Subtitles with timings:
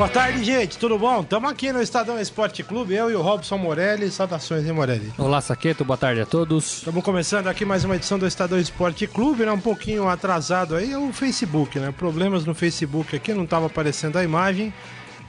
[0.00, 0.78] Boa tarde, gente.
[0.78, 1.20] Tudo bom?
[1.20, 4.10] Estamos aqui no Estadão Esporte Clube, eu e o Robson Morelli.
[4.10, 5.12] Saudações, hein, Morelli?
[5.18, 5.84] Olá, Saqueto.
[5.84, 6.78] Boa tarde a todos.
[6.78, 9.52] Estamos começando aqui mais uma edição do Estadão Esporte Clube, né?
[9.52, 11.92] Um pouquinho atrasado aí, é o Facebook, né?
[11.92, 14.72] Problemas no Facebook aqui, não estava aparecendo a imagem.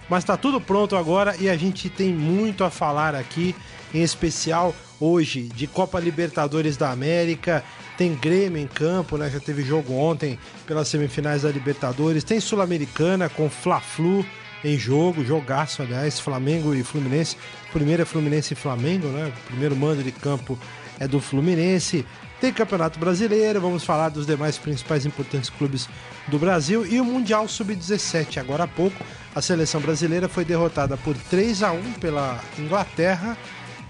[0.08, 3.54] Mas está tudo pronto agora e a gente tem muito a falar aqui,
[3.94, 7.62] em especial hoje de Copa Libertadores da América.
[7.98, 9.30] Tem Grêmio em campo, né?
[9.30, 12.24] Já teve jogo ontem pelas semifinais da Libertadores.
[12.24, 14.26] Tem Sul-Americana com Fla-Flu
[14.64, 17.38] em jogo, jogaço, aliás, Flamengo e Fluminense.
[17.72, 19.32] Primeiro é Fluminense e Flamengo, né?
[19.48, 20.58] Primeiro mando de campo
[21.00, 22.06] é do Fluminense.
[22.40, 25.88] Tem Campeonato Brasileiro, vamos falar dos demais principais importantes clubes
[26.28, 28.38] do Brasil e o Mundial Sub-17.
[28.38, 28.98] Agora há pouco,
[29.36, 33.38] a seleção brasileira foi derrotada por 3 a 1 pela Inglaterra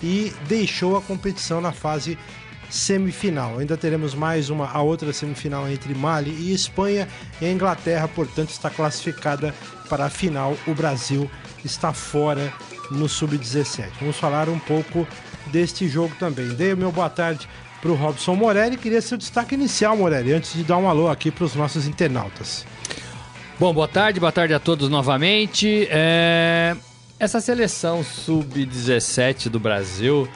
[0.03, 2.17] e deixou a competição na fase
[2.69, 3.59] semifinal.
[3.59, 7.07] Ainda teremos mais uma a outra semifinal entre Mali e Espanha
[7.41, 9.53] e a Inglaterra, portanto, está classificada
[9.91, 10.57] para a final.
[10.65, 11.29] O Brasil
[11.65, 12.53] está fora
[12.89, 13.89] no sub-17.
[13.99, 15.05] Vamos falar um pouco
[15.47, 16.47] deste jogo também.
[16.47, 17.47] Dei o meu boa tarde
[17.81, 18.77] para o Robson Morelli.
[18.77, 22.65] Queria seu destaque inicial, Morelli, antes de dar um alô aqui para os nossos internautas.
[23.59, 25.87] Bom, boa tarde, boa tarde a todos novamente.
[25.91, 26.73] É...
[27.19, 30.27] Essa seleção sub-17 do Brasil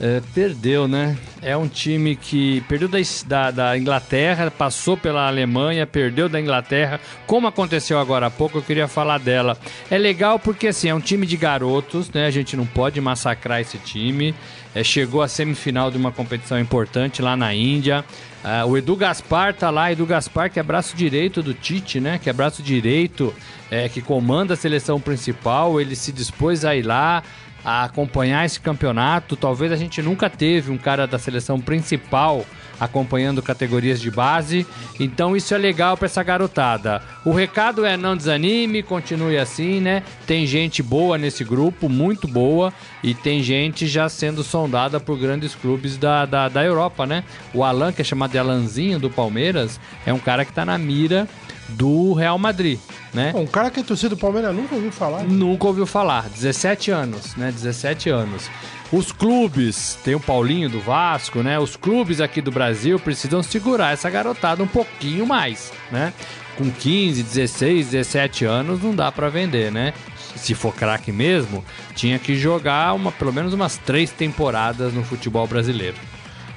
[0.00, 1.16] é, perdeu, né?
[1.42, 6.98] É um time que perdeu da, da, da, Inglaterra, passou pela Alemanha, perdeu da Inglaterra.
[7.26, 9.58] Como aconteceu agora há pouco, eu queria falar dela.
[9.90, 12.26] É legal porque assim, é um time de garotos, né?
[12.26, 14.34] A gente não pode massacrar esse time.
[14.74, 18.02] É, chegou à semifinal de uma competição importante lá na Índia.
[18.42, 22.18] Uh, o Edu Gaspar tá lá, Edu Gaspar, que é braço direito do Tite, né?
[22.18, 23.34] Que é braço direito,
[23.70, 25.78] é, que comanda a seleção principal.
[25.78, 27.22] Ele se dispôs a ir lá,
[27.64, 29.36] a acompanhar esse campeonato.
[29.36, 32.44] Talvez a gente nunca teve um cara da seleção principal
[32.80, 34.66] acompanhando categorias de base.
[34.98, 37.02] Então isso é legal para essa garotada.
[37.24, 40.02] O recado é não desanime, continue assim, né?
[40.26, 45.54] Tem gente boa nesse grupo, muito boa, e tem gente já sendo sondada por grandes
[45.54, 47.22] clubes da, da, da Europa, né?
[47.52, 50.78] O Alan, que é chamado de Alanzinho do Palmeiras, é um cara que está na
[50.78, 51.28] mira
[51.70, 52.78] do Real Madrid,
[53.12, 53.32] né?
[53.34, 55.24] Um cara que é torcida do Palmeiras nunca ouviu falar.
[55.24, 56.28] Nunca ouviu falar.
[56.28, 57.50] 17 anos, né?
[57.50, 58.50] 17 anos.
[58.92, 61.58] Os clubes, tem o Paulinho do Vasco, né?
[61.58, 66.12] Os clubes aqui do Brasil precisam segurar essa garotada um pouquinho mais, né?
[66.56, 69.94] Com 15, 16, 17 anos não dá para vender, né?
[70.34, 71.64] Se for craque mesmo,
[71.94, 75.96] tinha que jogar uma, pelo menos umas três temporadas no futebol brasileiro.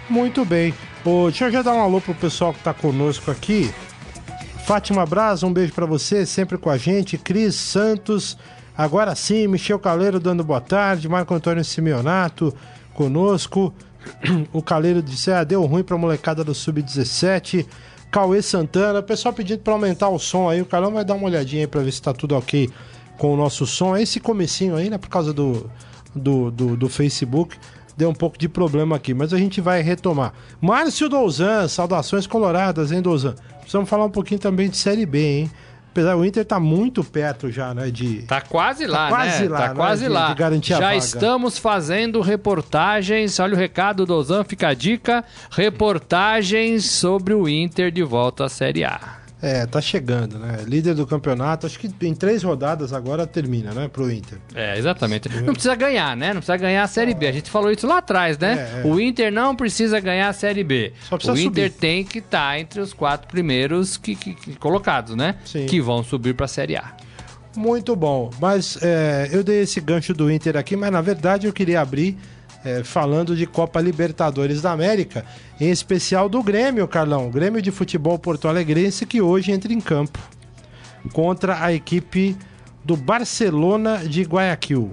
[0.09, 0.73] Muito bem.
[1.05, 3.73] Ô, deixa eu já dar um alô pro pessoal que tá conosco aqui.
[4.65, 7.17] Fátima Braz, um beijo para você, sempre com a gente.
[7.17, 8.37] Cris Santos,
[8.77, 11.09] agora sim, Michel Caleiro dando boa tarde.
[11.09, 12.53] Marco Antônio Simeonato
[12.93, 13.73] conosco.
[14.53, 17.65] O Caleiro disse: ah, deu ruim pra molecada do Sub-17.
[18.09, 20.61] Cauê Santana, o pessoal pedindo para aumentar o som aí.
[20.61, 22.69] O Carlão vai dar uma olhadinha aí pra ver se tá tudo ok
[23.17, 23.97] com o nosso som.
[23.97, 25.69] Esse comecinho aí, né, por causa do,
[26.15, 27.57] do, do, do Facebook
[27.95, 30.33] deu um pouco de problema aqui, mas a gente vai retomar.
[30.59, 33.35] Márcio Douzan, saudações coloradas, hein, Douzan?
[33.59, 35.51] Precisamos falar um pouquinho também de Série B, hein?
[35.91, 37.91] Apesar o Inter tá muito perto já, né?
[37.91, 39.49] De tá quase lá, tá quase né?
[39.49, 39.75] Lá, tá né?
[39.75, 40.27] quase de, lá.
[40.29, 40.97] De garantir já a vaga.
[40.97, 43.39] estamos fazendo reportagens.
[43.39, 48.49] Olha o recado do Ozan, fica a dica: reportagens sobre o Inter de volta à
[48.49, 49.22] Série A.
[49.43, 50.63] É, tá chegando, né?
[50.65, 53.89] Líder do campeonato, acho que em três rodadas agora termina, né?
[53.89, 54.37] Pro Inter.
[54.55, 55.27] É, exatamente.
[55.41, 56.27] Não precisa ganhar, né?
[56.27, 57.27] Não precisa ganhar a Série B.
[57.27, 58.69] A gente falou isso lá atrás, né?
[58.75, 58.87] É, é.
[58.89, 60.93] O Inter não precisa ganhar a Série B.
[61.09, 61.77] Só precisa o Inter subir.
[61.77, 65.35] tem que estar tá entre os quatro primeiros que, que, que colocados, né?
[65.43, 65.65] Sim.
[65.65, 66.95] Que vão subir pra Série A.
[67.53, 68.31] Muito bom.
[68.39, 72.17] Mas é, eu dei esse gancho do Inter aqui, mas na verdade eu queria abrir
[72.63, 75.25] é, falando de Copa Libertadores da América,
[75.59, 77.29] em especial do Grêmio, Carlão.
[77.29, 80.19] Grêmio de Futebol Porto Alegrense, que hoje entra em campo
[81.11, 82.35] contra a equipe
[82.83, 84.91] do Barcelona de Guayaquil.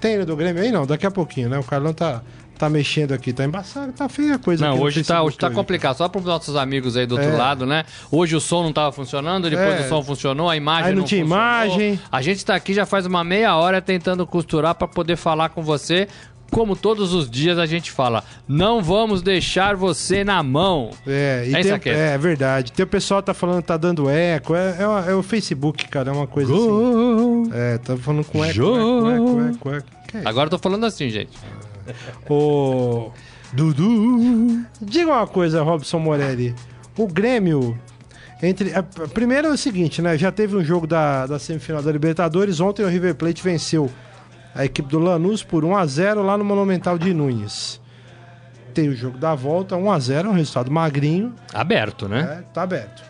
[0.00, 0.72] Tem do Grêmio aí?
[0.72, 1.58] Não, daqui a pouquinho, né?
[1.58, 2.22] O Carlão tá
[2.60, 4.66] tá mexendo aqui, tá embaçado, tá feia a coisa.
[4.66, 5.96] Não, hoje tá, hoje tá complicado.
[5.96, 7.36] Só para os nossos amigos aí do outro é.
[7.36, 7.84] lado, né?
[8.10, 9.86] Hoje o som não tava funcionando, depois é.
[9.86, 11.64] o som funcionou, a imagem aí não, não tinha funcionou.
[11.64, 12.00] imagem.
[12.12, 15.62] A gente tá aqui já faz uma meia hora tentando costurar para poder falar com
[15.62, 16.06] você.
[16.50, 20.90] Como todos os dias a gente fala, não vamos deixar você na mão.
[21.06, 22.72] É, e é, tem, é, é verdade.
[22.72, 24.54] Tem o pessoal tá falando tá dando eco.
[24.54, 27.50] É, é, é, o Facebook, cara, é uma coisa assim.
[27.54, 29.76] É, tá falando com eco, eco, eco, eco, eco.
[29.76, 30.28] eco.
[30.28, 31.38] Agora eu tô falando assim, gente.
[32.28, 33.10] O
[33.52, 34.64] Dudu.
[34.80, 36.54] Diga uma coisa, Robson Morelli.
[36.96, 37.78] O Grêmio
[38.42, 40.16] Entre, a, primeiro é o seguinte, né?
[40.16, 42.60] Já teve um jogo da, da semifinal da Libertadores.
[42.60, 43.90] Ontem o River Plate venceu
[44.54, 47.80] a equipe do Lanús por 1 a 0 lá no Monumental de Nunes.
[48.72, 51.34] Tem o jogo da volta, 1 a 0 um resultado magrinho.
[51.52, 52.38] Aberto, né?
[52.40, 53.02] É, tá aberto.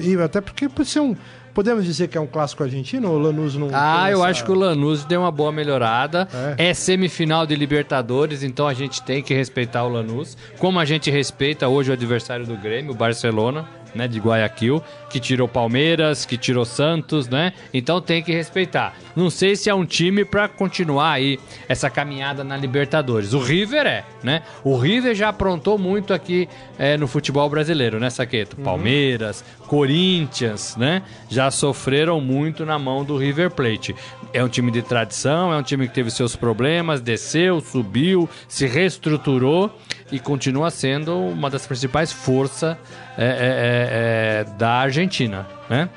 [0.00, 1.16] E até porque por ser um.
[1.54, 3.68] Podemos dizer que é um clássico argentino ou o Lanús não.
[3.72, 4.28] Ah, eu essa...
[4.28, 6.28] acho que o Lanús deu uma boa melhorada.
[6.56, 6.68] É.
[6.68, 6.74] é.
[6.74, 10.36] semifinal de Libertadores, então a gente tem que respeitar o Lanús.
[10.58, 15.18] Como a gente respeita hoje o adversário do Grêmio, o Barcelona né, de Guayaquil, que
[15.18, 17.52] tirou Palmeiras, que tirou Santos, né?
[17.72, 18.94] Então tem que respeitar.
[19.16, 21.38] Não sei se é um time para continuar aí
[21.68, 23.32] essa caminhada na Libertadores.
[23.32, 24.42] O River é, né?
[24.62, 26.48] O River já aprontou muito aqui
[26.78, 28.56] é, no futebol brasileiro, né, Saqueto?
[28.58, 28.64] Uhum.
[28.64, 31.02] Palmeiras, Corinthians, né?
[31.28, 33.94] Já sofreram muito na mão do River Plate.
[34.32, 38.66] É um time de tradição, é um time que teve seus problemas, desceu, subiu, se
[38.66, 39.72] reestruturou
[40.10, 42.76] e continua sendo uma das principais forças
[43.16, 45.88] é, é, é, é da Argentina, né?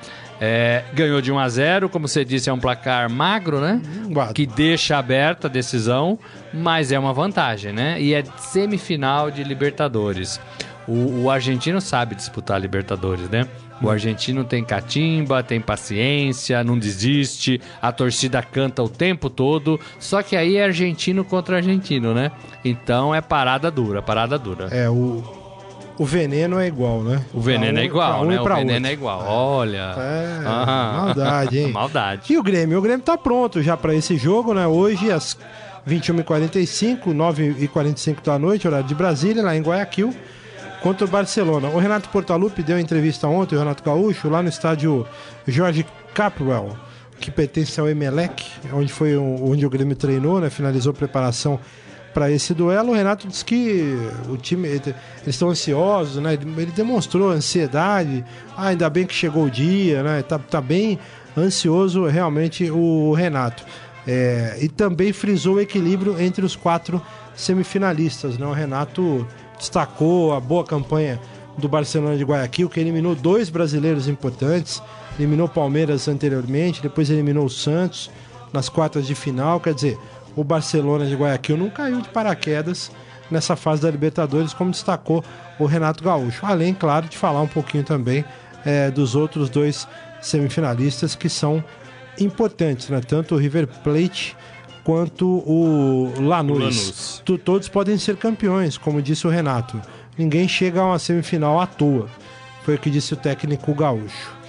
[0.44, 3.80] É, ganhou de 1 a 0, como você disse, é um placar magro, né?
[3.86, 6.18] Hum, que deixa aberta a decisão,
[6.52, 8.02] mas é uma vantagem, né?
[8.02, 10.42] E é semifinal de Libertadores.
[10.88, 13.48] O, o argentino sabe disputar Libertadores, né?
[13.82, 19.80] O argentino tem catimba, tem paciência, não desiste, a torcida canta o tempo todo.
[20.00, 22.32] Só que aí é argentino contra argentino, né?
[22.64, 24.68] Então é parada dura, parada dura.
[24.72, 25.24] É, o,
[25.98, 27.24] o veneno é igual, né?
[27.34, 28.40] O veneno um, é igual, um né?
[28.40, 28.88] O veneno outro.
[28.88, 29.26] é igual.
[29.28, 29.96] Olha.
[29.98, 31.68] É, maldade, hein?
[31.74, 32.34] maldade.
[32.34, 32.78] E o Grêmio?
[32.78, 34.68] O Grêmio tá pronto já para esse jogo, né?
[34.68, 35.36] Hoje, às
[35.88, 40.14] 21h45, 9h45 da noite, horário de Brasília, lá em Guayaquil
[40.82, 41.70] contra o Barcelona.
[41.70, 45.06] O Renato Portaluppi deu entrevista ontem, o Renato Gaúcho, lá no estádio
[45.48, 46.76] Jorge Capwell,
[47.20, 48.44] que pertence ao Emelec,
[48.74, 51.60] onde foi onde o Grêmio treinou, né, finalizou a preparação
[52.14, 52.92] para esse duelo.
[52.92, 53.98] O Renato disse que
[54.28, 54.96] o time eles
[55.26, 56.34] estão ansiosos, né?
[56.34, 58.26] Ele demonstrou ansiedade.
[58.56, 60.22] Ah, ainda bem que chegou o dia, né?
[60.22, 61.00] Tá, tá bem
[61.38, 63.64] ansioso realmente o Renato.
[64.06, 67.02] É, e também frisou o equilíbrio entre os quatro
[67.36, 68.46] semifinalistas, né?
[68.46, 69.26] O Renato
[69.62, 71.22] destacou a boa campanha
[71.56, 74.82] do Barcelona de Guayaquil, que eliminou dois brasileiros importantes,
[75.20, 78.10] eliminou Palmeiras anteriormente, depois eliminou o Santos
[78.52, 80.00] nas quartas de final, quer dizer,
[80.36, 82.92] o Barcelona de Guayaquil não caiu de paraquedas
[83.30, 85.24] nessa fase da Libertadores, como destacou
[85.60, 86.44] o Renato Gaúcho.
[86.44, 88.26] Além, claro, de falar um pouquinho também
[88.66, 89.88] é, dos outros dois
[90.22, 91.64] semifinalistas que são
[92.20, 93.00] importantes, né?
[93.00, 94.36] Tanto o River Plate
[94.84, 96.60] quanto o Lanús.
[96.60, 97.24] Lanús.
[97.44, 99.82] todos podem ser campeões, como disse o Renato.
[100.18, 102.08] Ninguém chega a uma semifinal à toa.
[102.64, 104.42] Foi o que disse o técnico gaúcho.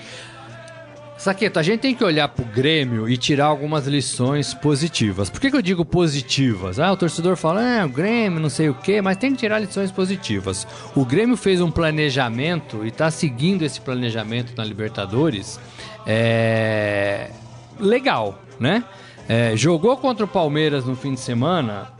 [1.22, 5.30] Saqueto, a gente tem que olhar pro Grêmio e tirar algumas lições positivas.
[5.30, 6.80] Por que, que eu digo positivas?
[6.80, 9.60] Ah, o torcedor fala, é, o Grêmio, não sei o quê, mas tem que tirar
[9.60, 10.66] lições positivas.
[10.96, 15.60] O Grêmio fez um planejamento e está seguindo esse planejamento na Libertadores
[16.04, 17.30] é...
[17.78, 18.82] legal, né?
[19.28, 21.92] É, jogou contra o Palmeiras no fim de semana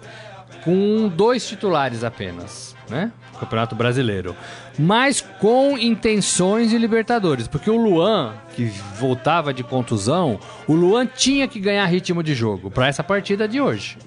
[0.64, 3.12] com dois titulares apenas, né?
[3.38, 4.36] Campeonato Brasileiro.
[4.78, 8.66] Mas com intenções de Libertadores, porque o Luan, que
[8.98, 10.38] voltava de contusão,
[10.68, 13.98] o Luan tinha que ganhar ritmo de jogo para essa partida de hoje.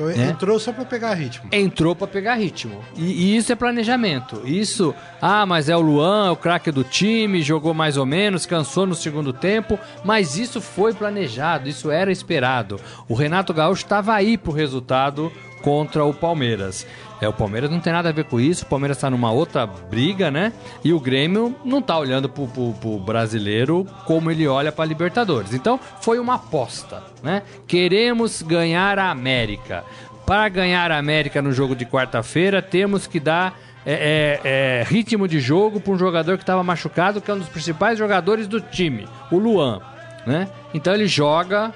[0.00, 0.30] Então né?
[0.30, 1.48] entrou só para pegar ritmo.
[1.52, 2.82] Entrou para pegar ritmo.
[2.96, 4.42] E, e, isso é planejamento.
[4.44, 8.46] Isso, ah, mas é o Luan, é o craque do time, jogou mais ou menos,
[8.46, 12.80] cansou no segundo tempo, mas isso foi planejado, isso era esperado.
[13.08, 15.30] O Renato Gaúcho estava aí pro resultado
[15.62, 16.86] contra o Palmeiras.
[17.20, 19.66] É, o Palmeiras não tem nada a ver com isso, o Palmeiras está numa outra
[19.66, 20.52] briga, né?
[20.82, 25.52] E o Grêmio não está olhando pro, pro, brasileiro como ele olha para Libertadores.
[25.52, 27.42] Então foi uma aposta, né?
[27.66, 29.84] Queremos ganhar a América.
[30.26, 35.26] Para ganhar a América no jogo de quarta-feira, temos que dar é, é, é, ritmo
[35.26, 38.60] de jogo para um jogador que estava machucado, que é um dos principais jogadores do
[38.60, 39.80] time, o Luan.
[40.26, 40.48] Né?
[40.72, 41.72] Então ele joga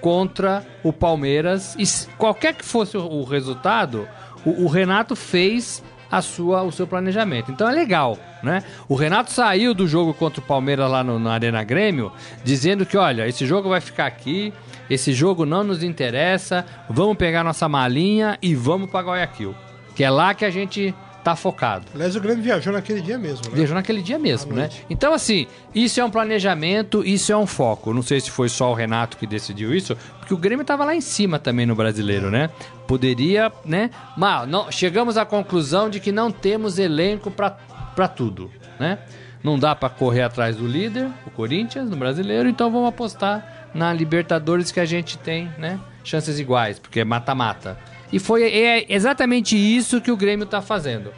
[0.00, 1.84] contra o Palmeiras e
[2.16, 4.08] qualquer que fosse o resultado,
[4.44, 7.52] o, o Renato fez a sua, o seu planejamento.
[7.52, 8.62] Então é legal, né?
[8.88, 12.10] O Renato saiu do jogo contra o Palmeiras lá no, na Arena Grêmio,
[12.42, 14.52] dizendo que, olha, esse jogo vai ficar aqui,
[14.88, 19.54] esse jogo não nos interessa, vamos pegar nossa malinha e vamos para Guayaquil.
[19.94, 21.86] Que é lá que a gente tá focado.
[21.94, 23.56] Aliás, o Grêmio viajou naquele dia mesmo, né?
[23.56, 24.70] Viajou naquele dia mesmo, né?
[24.88, 27.92] Então, assim, isso é um planejamento, isso é um foco.
[27.92, 30.94] Não sei se foi só o Renato que decidiu isso, porque o Grêmio tava lá
[30.94, 32.50] em cima também no brasileiro, né?
[32.86, 33.90] Poderia, né?
[34.16, 38.98] Mas não, chegamos à conclusão de que não temos elenco para tudo, né?
[39.42, 43.92] Não dá para correr atrás do líder, o Corinthians, no brasileiro, então vamos apostar na
[43.92, 45.78] Libertadores que a gente tem, né?
[46.02, 47.78] Chances iguais, porque é mata-mata.
[48.12, 51.12] E foi é exatamente isso que o Grêmio está fazendo.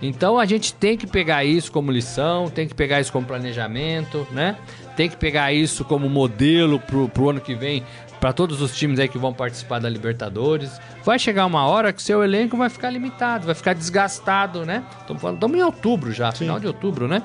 [0.00, 4.26] Então a gente tem que pegar isso como lição, tem que pegar isso como planejamento,
[4.30, 4.56] né?
[4.96, 7.84] Tem que pegar isso como modelo pro, pro ano que vem,
[8.20, 10.80] para todos os times aí que vão participar da Libertadores.
[11.04, 14.84] Vai chegar uma hora que seu elenco vai ficar limitado, vai ficar desgastado, né?
[15.00, 16.38] Estamos em outubro já, Sim.
[16.38, 17.22] final de outubro, né?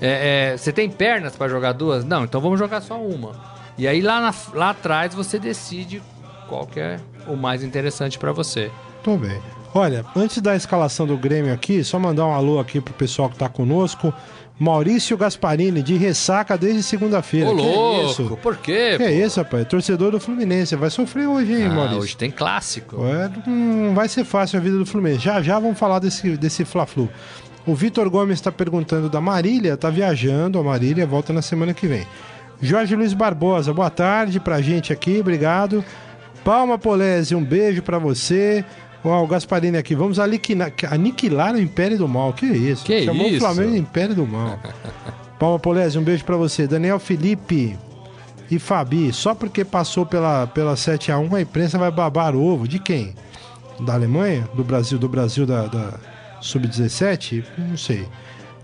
[0.00, 2.04] É, é, você tem pernas para jogar duas?
[2.04, 3.56] Não, então vamos jogar só uma.
[3.78, 6.02] E aí lá, na, lá atrás você decide
[6.48, 8.70] qual que é o mais interessante para você.
[9.02, 9.40] Tô bem.
[9.74, 13.36] Olha, antes da escalação do Grêmio aqui, só mandar um alô aqui pro pessoal que
[13.36, 14.12] tá conosco.
[14.58, 17.50] Maurício Gasparini, de ressaca desde segunda-feira.
[17.50, 18.38] Ô, que louco, é isso?
[18.42, 18.72] por quê?
[18.72, 19.04] Que é pô?
[19.04, 19.68] é isso, rapaz?
[19.68, 20.74] Torcedor do Fluminense.
[20.76, 22.00] Vai sofrer hoje, hein, ah, Maurício?
[22.00, 23.04] Hoje tem clássico.
[23.04, 25.22] É, não vai ser fácil a vida do Fluminense.
[25.22, 27.08] Já já vamos falar desse, desse Fla-Flu.
[27.66, 30.58] O Vitor Gomes está perguntando da Marília, tá viajando.
[30.58, 32.06] A Marília volta na semana que vem.
[32.62, 35.84] Jorge Luiz Barbosa, boa tarde pra gente aqui, obrigado.
[36.46, 38.64] Palma Polese, um beijo para você.
[39.02, 42.32] Ó, o Gasparini aqui, vamos aniquilar, aniquilar o Império do Mal.
[42.32, 42.84] Que isso?
[42.84, 43.38] Que Chamou isso?
[43.38, 44.56] o Flamengo de Império do Mal.
[45.40, 46.68] Palma Polese, um beijo para você.
[46.68, 47.76] Daniel Felipe
[48.48, 52.68] e Fabi, só porque passou pela, pela 7x1, a imprensa vai babar ovo.
[52.68, 53.12] De quem?
[53.80, 54.48] Da Alemanha?
[54.54, 55.00] Do Brasil?
[55.00, 55.94] Do Brasil da, da
[56.40, 57.44] Sub-17?
[57.58, 58.06] Não sei.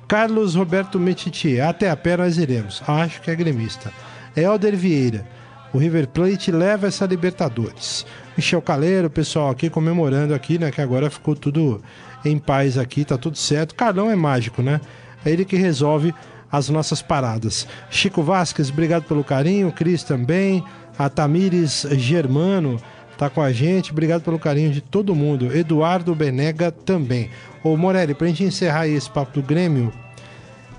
[0.07, 2.81] Carlos Roberto Metiti, até a pé nós iremos.
[2.87, 3.93] Acho que é gremista.
[4.37, 5.27] Helder Vieira,
[5.73, 8.07] o River Plate leva essa Libertadores.
[8.37, 10.71] Michel Caleiro, pessoal aqui comemorando aqui, né?
[10.71, 11.83] Que agora ficou tudo
[12.25, 13.75] em paz aqui, tá tudo certo.
[13.75, 14.81] Carlão é mágico, né?
[15.25, 16.15] É ele que resolve
[16.51, 17.67] as nossas paradas.
[17.91, 19.73] Chico Vasques, obrigado pelo carinho.
[19.73, 20.63] Cris também.
[20.99, 22.79] A Tamires Germano
[23.17, 23.93] tá com a gente.
[23.93, 25.57] Obrigado pelo carinho de todo mundo.
[25.57, 27.31] Eduardo Benega também.
[27.65, 29.93] Ô Morelli, pra gente encerrar esse papo do Grêmio,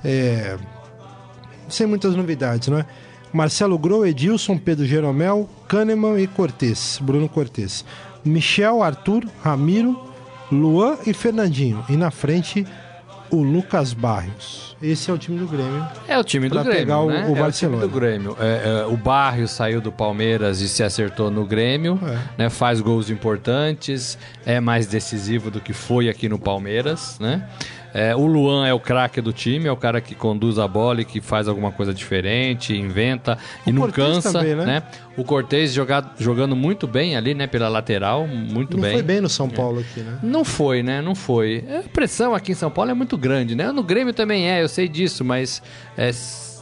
[0.03, 0.57] é...
[1.67, 2.85] sem muitas novidades, não é?
[3.33, 7.83] Marcelo Grou, Edilson, Pedro Jeromel, Kahneman e Cortez, Bruno Cortez.
[8.23, 9.99] Michel, Arthur, Ramiro,
[10.51, 11.83] Luan e Fernandinho.
[11.89, 12.65] E na frente,
[13.31, 14.77] o Lucas Barrios.
[14.81, 15.83] Esse é o time do Grêmio.
[16.07, 16.71] É o time do Grêmio.
[16.71, 17.25] pegar o, né?
[17.27, 17.83] o Barcelona.
[17.83, 18.37] É o time do Grêmio.
[18.39, 21.99] É, é, o Barrios saiu do Palmeiras e se acertou no Grêmio.
[22.03, 22.43] É.
[22.43, 22.49] Né?
[22.49, 24.17] Faz gols importantes.
[24.45, 27.17] É mais decisivo do que foi aqui no Palmeiras.
[27.19, 27.47] Né?
[27.93, 31.01] É, o Luan é o craque do time, é o cara que conduz a bola
[31.01, 34.31] e que faz alguma coisa diferente, inventa o e não Cortez cansa.
[34.33, 34.65] Também, né?
[34.65, 34.83] né?
[35.15, 37.45] O Cortez jogado, jogando muito bem ali, né?
[37.45, 38.91] Pela lateral, muito não bem.
[38.91, 40.17] Não foi bem no São Paulo aqui, né?
[40.23, 41.01] Não foi, né?
[41.01, 41.63] Não foi.
[41.69, 43.71] A pressão aqui em São Paulo é muito grande, né?
[43.71, 45.61] No Grêmio também é, eu sei disso, mas
[45.95, 46.09] é,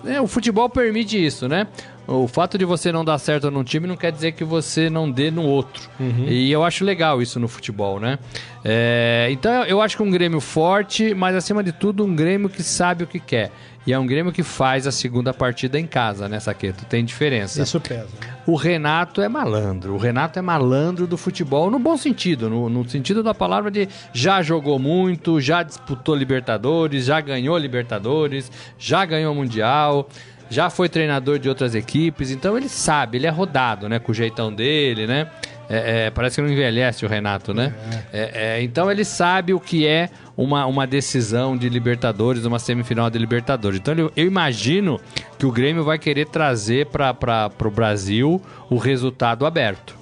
[0.05, 1.67] é, o futebol permite isso, né?
[2.07, 5.09] O fato de você não dar certo num time não quer dizer que você não
[5.09, 5.89] dê no outro.
[5.99, 6.25] Uhum.
[6.27, 8.19] E eu acho legal isso no futebol, né?
[8.63, 12.63] É, então eu acho que um Grêmio forte, mas acima de tudo um Grêmio que
[12.63, 13.51] sabe o que quer.
[13.85, 16.85] E é um Grêmio que faz a segunda partida em casa, né, Saqueto?
[16.85, 17.63] Tem diferença.
[17.63, 18.09] Isso pesa.
[18.45, 19.95] O Renato é malandro.
[19.95, 23.87] O Renato é malandro do futebol no bom sentido, no, no sentido da palavra de
[24.13, 30.07] já jogou muito, já disputou Libertadores, já ganhou Libertadores, já ganhou Mundial
[30.51, 33.99] já foi treinador de outras equipes, então ele sabe, ele é rodado, né?
[33.99, 35.27] Com o jeitão dele, né?
[35.69, 37.73] É, é, parece que não envelhece o Renato, né?
[38.11, 38.19] É.
[38.19, 43.09] é, é então ele sabe o que é uma, uma decisão de Libertadores, uma semifinal
[43.09, 43.79] de Libertadores.
[43.79, 44.99] Então eu, eu imagino
[45.39, 50.01] que o Grêmio vai querer trazer para o Brasil o resultado aberto.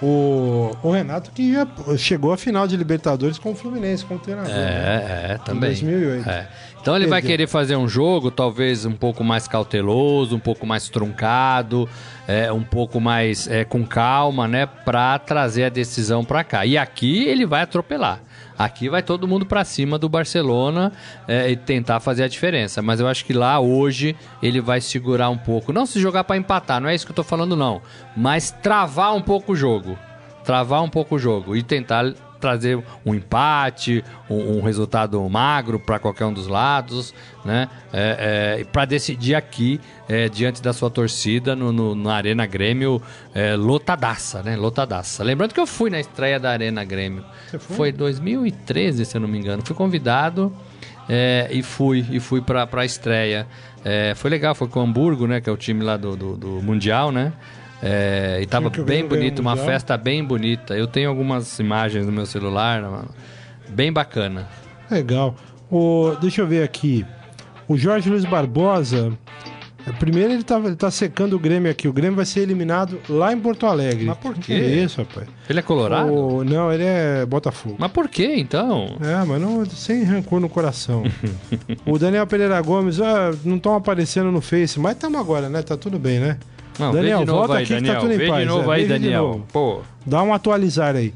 [0.00, 1.54] O, o Renato que
[1.96, 4.52] chegou à final de Libertadores com o Fluminense, com o treinador.
[4.52, 5.26] É, né?
[5.30, 5.72] é, também.
[5.72, 6.28] Em 2008.
[6.84, 10.86] Então ele vai querer fazer um jogo talvez um pouco mais cauteloso, um pouco mais
[10.90, 11.88] truncado,
[12.28, 16.66] é, um pouco mais é, com calma, né, para trazer a decisão para cá.
[16.66, 18.20] E aqui ele vai atropelar.
[18.58, 20.92] Aqui vai todo mundo para cima do Barcelona
[21.26, 22.82] é, e tentar fazer a diferença.
[22.82, 25.72] Mas eu acho que lá hoje ele vai segurar um pouco.
[25.72, 27.80] Não se jogar para empatar, não é isso que eu tô falando, não.
[28.14, 29.98] Mas travar um pouco o jogo.
[30.44, 32.12] Travar um pouco o jogo e tentar
[32.44, 37.70] trazer um empate, um, um resultado magro para qualquer um dos lados, né?
[37.90, 43.00] É, é, para decidir aqui é, diante da sua torcida no, no na Arena Grêmio
[43.34, 44.56] é, lotadaça, né?
[44.56, 45.24] Lotadaça.
[45.24, 47.24] Lembrando que eu fui na estreia da Arena Grêmio.
[47.58, 49.62] Foi 2013, se eu não me engano.
[49.64, 50.54] Fui convidado
[51.08, 53.46] é, e fui e fui para a estreia.
[53.82, 55.40] É, foi legal, foi com o Hamburgo, né?
[55.40, 57.32] Que é o time lá do, do, do Mundial, né?
[57.86, 60.74] É, e tava bem bonito, uma festa bem bonita.
[60.74, 63.04] Eu tenho algumas imagens no meu celular,
[63.68, 64.48] bem bacana.
[64.90, 65.36] Legal.
[65.70, 67.04] O, deixa eu ver aqui.
[67.68, 69.12] O Jorge Luiz Barbosa.
[69.98, 71.86] Primeiro ele tá, ele tá secando o Grêmio aqui.
[71.86, 74.06] O Grêmio vai ser eliminado lá em Porto Alegre.
[74.06, 74.40] Mas por quê?
[74.40, 75.28] Que é isso, rapaz?
[75.46, 76.10] Ele é colorado?
[76.10, 77.76] O, não, ele é Botafogo.
[77.78, 78.96] Mas por quê, então?
[79.02, 81.02] É, mas não, sem rancor no coração.
[81.84, 85.60] o Daniel Pereira Gomes, ah, não estão aparecendo no Face, mas estamos agora, né?
[85.60, 86.38] Tá tudo bem, né?
[86.78, 87.94] Não, Daniel, volta aí, aqui Daniel.
[87.94, 88.42] que tá tudo em vê paz.
[88.42, 89.46] de novo é, aí, Daniel.
[89.52, 89.80] Pô.
[90.04, 91.14] Dá uma atualizar aí.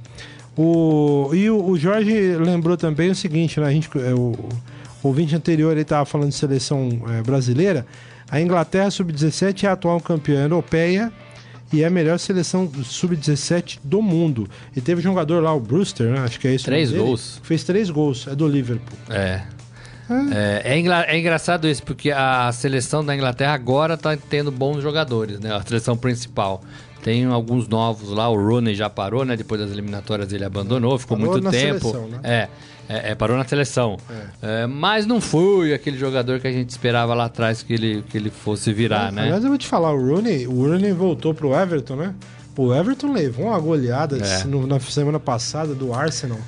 [0.56, 3.66] O, e o, o Jorge lembrou também o seguinte, né?
[3.66, 4.32] A gente, é, o,
[5.02, 7.86] o ouvinte anterior ele estava falando de seleção é, brasileira.
[8.30, 11.12] A Inglaterra sub-17 é a atual campeã europeia
[11.72, 14.48] e é a melhor seleção sub-17 do mundo.
[14.76, 16.20] E teve um jogador lá, o Brewster, né?
[16.20, 16.64] acho que é isso.
[16.64, 17.40] Três gols.
[17.42, 18.98] Fez três gols, é do Liverpool.
[19.08, 19.42] É.
[20.10, 24.82] É, é, engra- é engraçado isso, porque a seleção da Inglaterra agora tá tendo bons
[24.82, 25.54] jogadores, né?
[25.54, 26.62] A seleção principal.
[27.02, 29.36] Tem alguns novos lá, o Rooney já parou, né?
[29.36, 31.78] Depois das eliminatórias ele abandonou, ficou Parou muito na tempo.
[31.80, 32.18] seleção, né?
[32.24, 32.48] É,
[32.88, 33.96] é, é, parou na seleção.
[34.42, 38.16] É, mas não foi aquele jogador que a gente esperava lá atrás que ele, que
[38.18, 39.22] ele fosse virar, né?
[39.22, 42.14] Aliás, eu vou te falar, o Rooney, o Rooney voltou pro Everton, né?
[42.56, 44.44] O Everton levou uma goleada É.
[44.66, 46.38] na semana passada do Arsenal.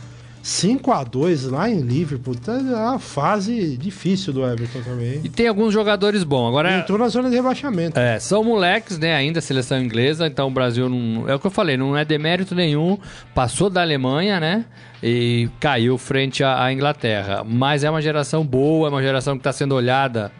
[0.43, 2.35] 5 a 2 lá em Liverpool.
[2.35, 5.21] Tá uma fase difícil do Everton também.
[5.23, 6.49] E tem alguns jogadores bons.
[6.49, 7.99] Agora, Entrou na zona de rebaixamento.
[7.99, 9.15] É, são moleques, né?
[9.15, 11.29] Ainda a seleção inglesa, então o Brasil não.
[11.29, 12.99] É o que eu falei, não é demérito nenhum.
[13.35, 14.65] Passou da Alemanha, né?
[15.03, 17.45] E caiu frente à, à Inglaterra.
[17.45, 20.33] Mas é uma geração boa, é uma geração que está sendo olhada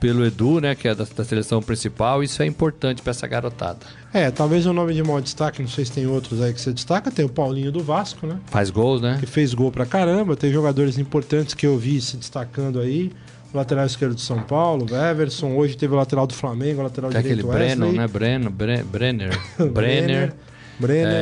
[0.00, 0.74] pelo Edu, né?
[0.74, 2.22] Que é da, da seleção principal.
[2.22, 3.78] Isso é importante para essa garotada.
[4.12, 6.72] É, talvez o nome de maior destaque, não sei se tem outros aí que você
[6.72, 8.38] destaca, tem o Paulinho do Vasco, né?
[8.46, 9.16] Faz gols, né?
[9.18, 10.36] Que fez gol pra caramba.
[10.36, 13.10] Tem jogadores importantes que eu vi se destacando aí.
[13.52, 15.54] O lateral esquerdo de São Paulo, o Everson.
[15.56, 17.76] Hoje teve o lateral do Flamengo, o lateral Tem aquele direito Wesley.
[17.76, 18.08] Brennan, né?
[18.08, 19.30] Brennan, Bre- Brenner.
[19.58, 19.72] Brenner.
[19.72, 20.32] Brenner.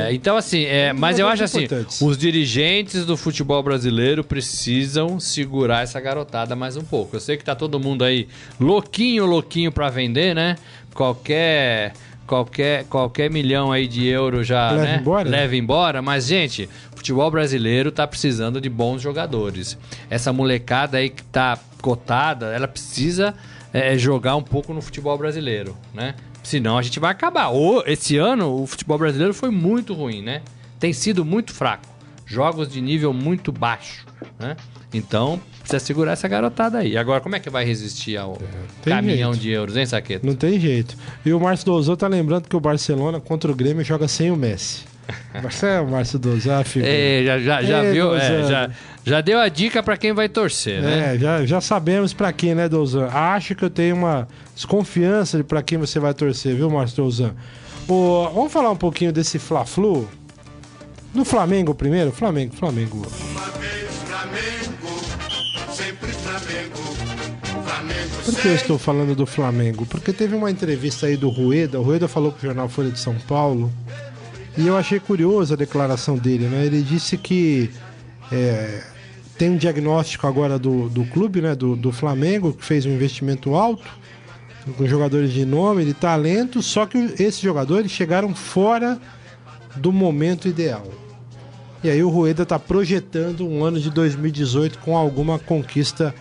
[0.09, 1.67] É, então, assim, é, mas eu acho assim:
[2.01, 7.17] os dirigentes do futebol brasileiro precisam segurar essa garotada mais um pouco.
[7.17, 8.29] Eu sei que tá todo mundo aí
[8.59, 10.57] louquinho, louquinho pra vender, né?
[10.95, 11.93] Qualquer.
[12.25, 14.99] Qualquer, qualquer milhão aí de euro já Leva né?
[15.03, 15.29] embora?
[15.29, 19.77] leva embora, mas gente, o futebol brasileiro tá precisando de bons jogadores.
[20.09, 23.35] Essa molecada aí que tá cotada, ela precisa
[23.73, 26.15] é, jogar um pouco no futebol brasileiro, né?
[26.43, 27.49] Senão a gente vai acabar.
[27.49, 30.43] Ou esse ano o futebol brasileiro foi muito ruim, né?
[30.79, 31.87] Tem sido muito fraco.
[32.27, 34.07] Jogos de nível muito baixo,
[34.39, 34.57] né?
[34.95, 36.97] Então, precisa segurar essa garotada aí.
[36.97, 38.39] Agora, como é que vai resistir ao
[38.83, 39.43] tem caminhão jeito.
[39.43, 40.27] de euros, hein, Saqueta?
[40.27, 40.97] Não tem jeito.
[41.25, 44.37] E o Márcio Dozão tá lembrando que o Barcelona contra o Grêmio joga sem o
[44.37, 44.85] Messi.
[45.43, 46.65] Marcelo, Márcio Dozão, ah.
[46.83, 48.15] É, já, já, já Ei, viu?
[48.15, 48.71] É, já,
[49.05, 51.15] já deu a dica pra quem vai torcer, né?
[51.15, 53.09] É, já, já sabemos pra quem, né, Dozan?
[53.09, 54.29] Acho que eu tenho uma
[54.63, 57.05] desconfiança de pra quem você vai torcer, viu, Márcio?
[57.89, 60.09] Ô, vamos falar um pouquinho desse Fla-Flu?
[61.13, 62.13] No Flamengo primeiro?
[62.13, 62.55] Flamengo.
[62.55, 63.03] Flamengo
[68.25, 69.85] Por que eu estou falando do Flamengo?
[69.85, 71.81] Porque teve uma entrevista aí do Rueda.
[71.81, 73.71] O Rueda falou com o jornal Folha de São Paulo.
[74.57, 76.65] E eu achei curiosa a declaração dele, né?
[76.67, 77.71] Ele disse que
[78.31, 78.83] é,
[79.37, 81.55] tem um diagnóstico agora do, do clube, né?
[81.55, 84.02] Do, do Flamengo, que fez um investimento alto,
[84.77, 88.99] com jogadores de nome, de talento, só que esses jogadores chegaram fora
[89.77, 90.87] do momento ideal.
[91.83, 96.15] E aí o Rueda está projetando um ano de 2018 com alguma conquista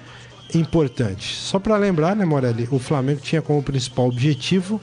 [0.56, 1.36] importante.
[1.36, 4.82] Só para lembrar, né, Morelli, o Flamengo tinha como principal objetivo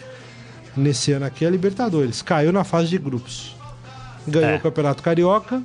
[0.76, 2.22] nesse ano aqui a Libertadores.
[2.22, 3.56] Caiu na fase de grupos.
[4.26, 4.56] Ganhou É.
[4.56, 5.62] o Campeonato Carioca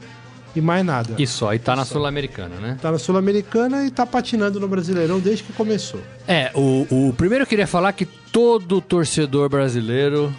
[0.55, 1.15] e mais nada.
[1.17, 2.77] E só, e tá na Sul-Americana, né?
[2.81, 5.99] Tá na Sul-Americana e tá patinando no Brasileirão desde que começou.
[6.27, 10.33] É, o, o primeiro eu queria falar que todo torcedor brasileiro,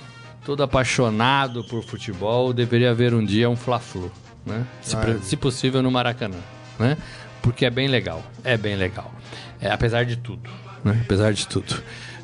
[0.44, 4.10] todo apaixonado por futebol, deveria ver um dia um Fla-Flu,
[4.46, 4.64] né?
[4.82, 6.38] Se, pre- se possível no Maracanã,
[6.78, 6.96] né?
[7.42, 9.12] Porque é bem legal, é bem legal.
[9.60, 10.48] É, apesar de tudo,
[10.84, 11.00] né?
[11.04, 11.74] Apesar de tudo.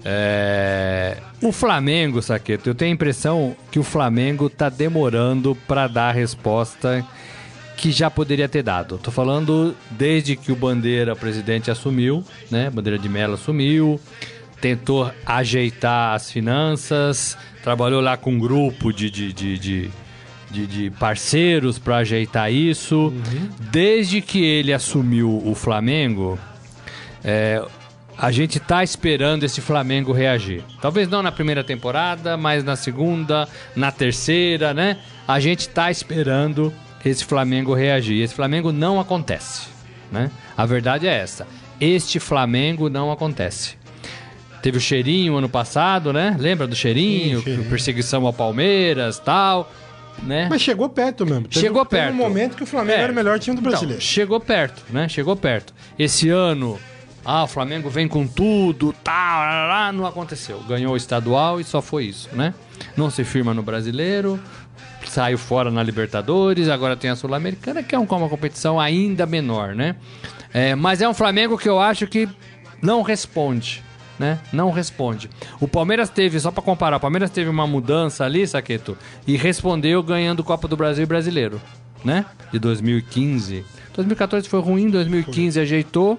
[0.05, 6.09] É, O Flamengo, Saqueto, eu tenho a impressão que o Flamengo tá demorando para dar
[6.09, 7.05] a resposta
[7.80, 8.98] que já poderia ter dado.
[8.98, 12.68] Tô falando desde que o Bandeira presidente assumiu, né?
[12.68, 13.98] Bandeira de Mello assumiu,
[14.60, 19.90] tentou ajeitar as finanças, trabalhou lá com um grupo de, de, de, de,
[20.50, 23.12] de- de parceiros para ajeitar isso.
[23.70, 26.38] Desde que ele assumiu o Flamengo,
[27.24, 27.62] é,
[28.18, 30.62] a gente tá esperando esse Flamengo reagir.
[30.82, 34.98] Talvez não na primeira temporada, mas na segunda, na terceira, né?
[35.26, 36.70] A gente tá esperando
[37.04, 38.22] esse Flamengo reagir.
[38.22, 39.68] Esse Flamengo não acontece,
[40.10, 40.30] né?
[40.56, 41.46] A verdade é essa.
[41.80, 43.78] Este Flamengo não acontece.
[44.62, 46.36] Teve o cheirinho ano passado, né?
[46.38, 47.38] Lembra do cheirinho?
[47.38, 47.68] Sim, cheirinho.
[47.70, 49.72] Perseguição ao Palmeiras, tal,
[50.22, 50.48] né?
[50.50, 51.48] Mas chegou perto mesmo.
[51.48, 52.12] Teve- Chegou teve perto.
[52.14, 53.02] um momento que o Flamengo É.
[53.04, 54.02] era o melhor time do Então, brasileiro.
[54.02, 55.08] chegou perto, né?
[55.08, 55.72] Chegou perto.
[55.98, 56.78] Esse ano,
[57.24, 60.60] ah, o Flamengo vem com tudo, tal, lá, não aconteceu.
[60.68, 62.52] Ganhou o estadual e só foi isso, né?
[62.94, 64.38] Não se firma no brasileiro,
[65.11, 69.75] saiu fora na Libertadores, agora tem a Sul-Americana, que é um- uma competição ainda menor,
[69.75, 69.96] né?
[70.55, 72.29] É, mas é um Flamengo que eu acho que
[72.81, 73.83] não responde.
[74.18, 74.38] Né?
[74.53, 75.31] Não responde.
[75.59, 78.96] O Palmeiras teve, só pra comparar, o Palmeiras teve uma mudança ali, Saqueto,
[79.27, 81.61] e respondeu ganhando Copa do Brasil e Brasileiro.
[82.05, 82.25] né?
[82.53, 83.62] De 2015.
[83.94, 86.18] 2014 foi ruim, 2015 ajeitou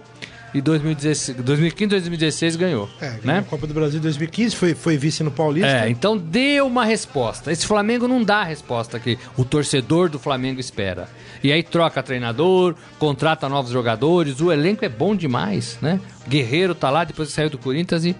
[0.54, 3.46] e 2016, 2015 2016 ganhou, É, né?
[3.50, 5.68] Copa do Brasil 2015 foi, foi vice no Paulista.
[5.86, 7.52] É, então deu uma resposta.
[7.52, 11.08] Esse Flamengo não dá a resposta que o torcedor do Flamengo espera.
[11.44, 16.00] E aí troca treinador, contrata novos jogadores, o elenco é bom demais, né?
[16.28, 18.16] Guerreiro tá lá depois que saiu do Corinthians e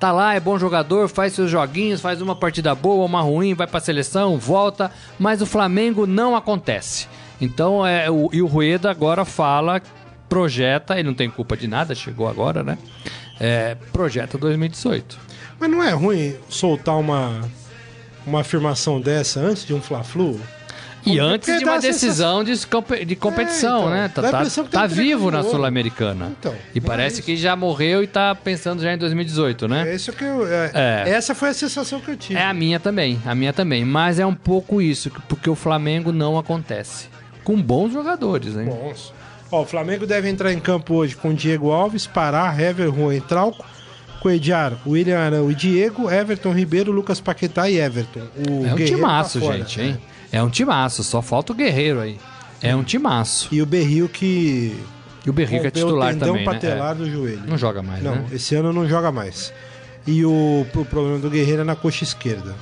[0.00, 3.66] tá lá, é bom jogador, faz seus joguinhos, faz uma partida boa, uma ruim, vai
[3.66, 7.06] pra seleção, volta, mas o Flamengo não acontece.
[7.40, 9.80] Então, é, o, e o Rueda agora fala,
[10.28, 12.78] projeta, ele não tem culpa de nada, chegou agora, né?
[13.40, 15.18] É, projeta 2018.
[15.58, 17.40] Mas não é ruim soltar uma,
[18.26, 20.40] uma afirmação dessa antes de um Fla-Flu?
[21.06, 22.54] E antes de uma decisão de,
[23.04, 24.08] de competição, É, então, né?
[24.08, 25.42] Tá, tá- tá treco vivo na.
[25.42, 26.32] Sul-Americana.
[26.38, 29.90] Então, e parece é que já morreu e tá pensando já em 2018, né?
[29.90, 31.10] É isso que eu, é- É.
[31.10, 32.38] Essa foi a sensação que eu tive.
[32.38, 33.84] É a minha também, a minha também.
[33.84, 37.08] Mas é um pouco isso, porque o Flamengo não acontece.
[37.44, 38.64] Com bons jogadores, hein?
[38.64, 39.12] Bons.
[39.54, 43.64] Ó, o Flamengo deve entrar em campo hoje com Diego Alves, Pará, Hever, Juan Trauco,
[44.20, 48.22] Coediar, William Arão e Diego, Everton Ribeiro, Lucas Paquetá e Everton.
[48.36, 49.98] O É um Guerreiro timaço, tá fora, gente, hein?
[50.32, 52.18] É um timaço, só falta o Guerreiro aí.
[52.60, 53.48] É um timaço.
[53.52, 54.76] E o Berril que
[55.24, 56.52] E o Berrico é rompeu titular o também, né?
[56.52, 57.42] patelar do joelho.
[57.46, 57.50] É.
[57.50, 58.26] Não joga mais, Não, né?
[58.32, 59.52] esse ano não joga mais.
[60.04, 62.56] E o, o problema do Guerreiro é na coxa esquerda.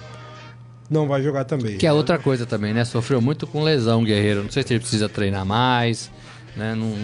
[0.90, 1.78] Não vai jogar também.
[1.78, 2.84] Que é outra coisa também, né?
[2.84, 4.42] Sofreu muito com lesão, Guerreiro.
[4.42, 6.10] Não sei se ele precisa treinar mais,
[6.56, 6.74] né?
[6.74, 6.94] Não...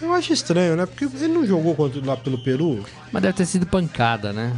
[0.00, 0.86] Eu acho estranho, né?
[0.86, 2.84] Porque ele não jogou contra, lá pelo Peru.
[3.12, 4.52] Mas deve ter sido pancada, né?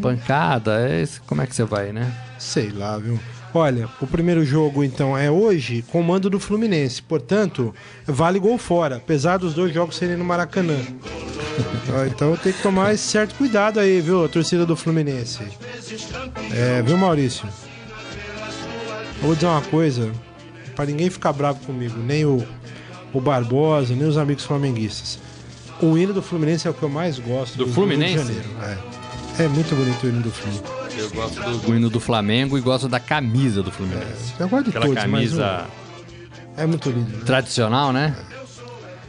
[0.00, 2.12] Pancada, é como é que você vai, né?
[2.38, 3.18] Sei lá, viu?
[3.52, 7.02] Olha, o primeiro jogo então é hoje, comando do Fluminense.
[7.02, 7.74] Portanto,
[8.06, 10.76] vale gol fora, apesar dos dois jogos serem no Maracanã.
[11.88, 15.42] Ah, então tem que tomar esse certo cuidado aí, viu, a torcida do Fluminense.
[16.52, 17.48] É, viu, Maurício?
[19.16, 20.12] Eu vou dizer uma coisa,
[20.74, 22.46] pra ninguém ficar bravo comigo, nem o,
[23.16, 25.18] o Barbosa, nem os amigos flamenguistas.
[25.80, 28.14] O hino do Fluminense é o que eu mais gosto Do Rio de Fluminense?
[28.18, 28.44] Janeiro.
[29.38, 29.44] É.
[29.44, 30.64] é muito bonito o hino do Fluminense.
[30.98, 34.32] Eu gosto do hino do Flamengo e gosto da camisa do Fluminense.
[34.38, 35.66] Eu gosto de Aquela todos, camisa
[36.56, 37.10] o- é muito lindo.
[37.18, 37.22] Né?
[37.26, 38.16] tradicional, né?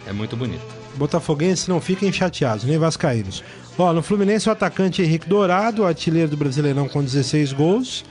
[0.06, 0.62] É muito bonito.
[0.96, 3.44] Botafoguenses não fiquem chateados, nem vascaínos.
[3.78, 8.04] Ó, no Fluminense, o atacante Henrique Dourado, artilheiro do Brasileirão com 16 gols,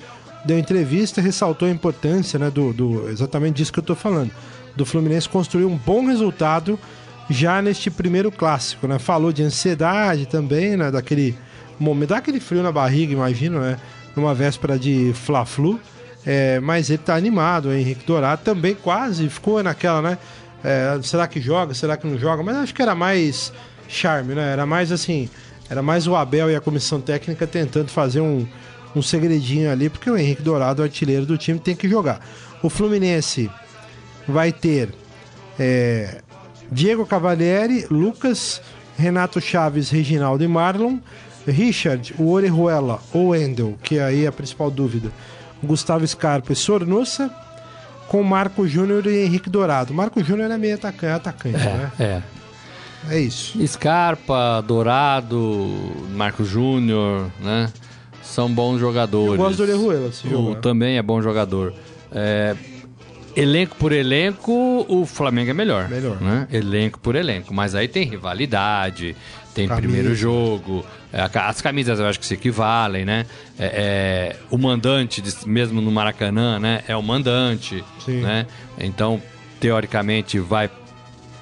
[0.44, 4.30] deu entrevista e ressaltou a importância, né, do, do- exatamente disso que eu tô falando,
[4.76, 6.78] do Fluminense construir um bom resultado
[7.28, 8.98] já neste primeiro clássico, né?
[8.98, 11.36] Falou de ansiedade também, né, daquele
[11.78, 13.78] momento, dá aquele frio na barriga, imagino, né,
[14.14, 15.80] numa véspera de Fla-Flu.
[16.24, 20.18] É, mas ele tá animado, o Henrique Dourado também quase ficou naquela, né?
[20.66, 22.42] é, será que joga, será que não joga?
[22.42, 23.52] Mas acho que era mais
[23.88, 24.52] charme, né?
[24.52, 25.28] Era mais assim,
[25.70, 28.44] era mais o Abel e a comissão técnica tentando fazer um,
[28.94, 32.20] um segredinho ali, porque o Henrique Dourado, o artilheiro do time, tem que jogar.
[32.64, 33.48] O Fluminense
[34.26, 34.90] vai ter
[35.58, 36.20] é,
[36.70, 38.60] Diego Cavalieri, Lucas,
[38.96, 40.98] Renato Chaves, Reginaldo e Marlon,
[41.46, 45.10] Richard, o Orejuela ou Endel, que aí é a principal dúvida,
[45.62, 47.30] Gustavo Scarpa e Sornosa,
[48.08, 49.92] com Marco Júnior e Henrique Dourado.
[49.94, 51.92] Marco Júnior é meio atacante, atacante né?
[51.98, 52.22] É.
[53.08, 53.64] É isso.
[53.66, 57.70] Scarpa, Dourado, Marco Júnior, né?
[58.22, 59.32] São bons jogadores.
[59.32, 60.60] Eu gosto do Orejuela, se O jogar.
[60.60, 61.72] também é bom jogador.
[62.10, 62.56] É,
[63.36, 65.88] elenco por elenco, o Flamengo é melhor.
[65.88, 66.20] Melhor.
[66.20, 66.48] Né?
[66.50, 67.52] Elenco por elenco.
[67.52, 69.14] Mas aí tem rivalidade,
[69.54, 69.86] tem Camisa.
[69.86, 70.84] primeiro jogo.
[71.12, 73.26] é, as camisas eu acho que se equivalem, né?
[73.58, 76.82] É, é, o mandante, mesmo no Maracanã, né?
[76.88, 77.84] É o mandante.
[78.04, 78.22] Sim.
[78.22, 78.46] Né?
[78.78, 79.22] Então,
[79.60, 80.70] teoricamente, vai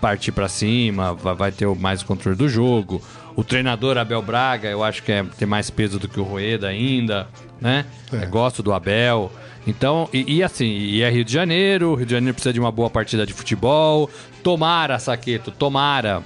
[0.04, 3.00] partir pra cima, vai, ter o mais controle do jogo.
[3.34, 6.68] O treinador Abel Braga, eu acho que é, tem mais peso do que o Rueda
[6.68, 7.26] ainda,
[7.58, 7.86] né?
[8.12, 8.16] É.
[8.18, 9.32] É, gosto do Abel.
[9.66, 12.60] Então, e, e assim, e é Rio de Janeiro, o Rio de Janeiro precisa de
[12.60, 14.10] uma boa partida de futebol.
[14.42, 16.22] Tomara, Saqueto, tomara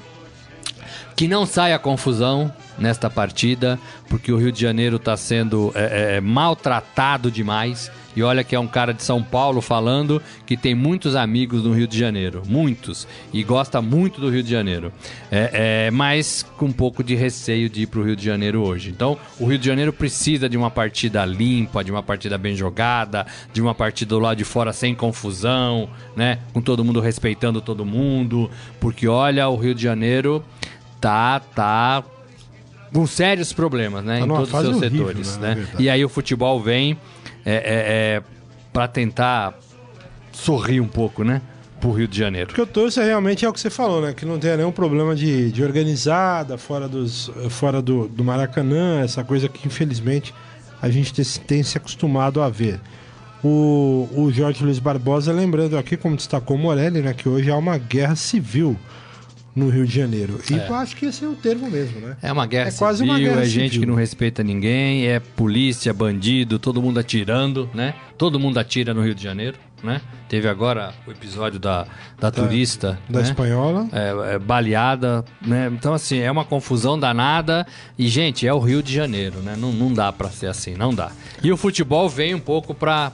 [1.14, 6.20] que não saia confusão nesta partida, porque o Rio de Janeiro está sendo é, é,
[6.20, 7.92] maltratado demais.
[8.16, 11.72] E olha que é um cara de São Paulo falando que tem muitos amigos no
[11.72, 14.92] Rio de Janeiro, muitos, e gosta muito do Rio de Janeiro,
[15.30, 18.62] é, é, mas com um pouco de receio de ir para o Rio de Janeiro
[18.62, 18.90] hoje.
[18.90, 23.26] Então, o Rio de Janeiro precisa de uma partida limpa, de uma partida bem jogada,
[23.52, 26.38] de uma partida do lado de fora sem confusão, né?
[26.52, 30.44] Com todo mundo respeitando todo mundo, porque olha, o Rio de Janeiro
[31.00, 32.02] tá, tá
[32.92, 34.18] com sérios problemas, né?
[34.18, 35.54] Tá em todos os seus horrível, setores, né, né?
[35.54, 35.82] verdade.
[35.82, 36.98] E aí o futebol vem
[37.48, 37.60] é, é,
[38.16, 38.22] é,
[38.72, 39.58] para tentar
[40.32, 41.40] sorrir um pouco, né?
[41.80, 42.50] Pro Rio de Janeiro.
[42.50, 44.12] O que eu torço é realmente é o que você falou, né?
[44.12, 49.24] Que não tenha nenhum problema de, de organizada fora, dos, fora do, do Maracanã, essa
[49.24, 50.34] coisa que infelizmente
[50.82, 52.78] a gente tem, tem se acostumado a ver.
[53.42, 57.78] O, o Jorge Luiz Barbosa lembrando aqui, como destacou Morelli, né, que hoje há uma
[57.78, 58.76] guerra civil
[59.58, 60.40] no Rio de Janeiro.
[60.50, 60.68] E É.
[60.68, 62.16] eu acho que esse é o termo mesmo, né?
[62.22, 63.80] É uma guerra É quase civil, uma guerra é gente civil.
[63.80, 67.94] que não respeita ninguém, é polícia, bandido, todo mundo atirando, né?
[68.16, 70.00] Todo mundo atira no Rio de Janeiro, né?
[70.28, 71.86] Teve agora o episódio da,
[72.18, 73.24] da, turista, Da né?
[73.26, 73.88] espanhola.
[73.92, 75.70] É, é, baleada, né?
[75.72, 77.66] Então, assim, é uma confusão danada.
[77.98, 79.54] E, gente, é o Rio de Janeiro, né?
[79.56, 81.10] Não, não dá pra ser assim, não dá.
[81.42, 83.12] E o futebol vem um pouco pra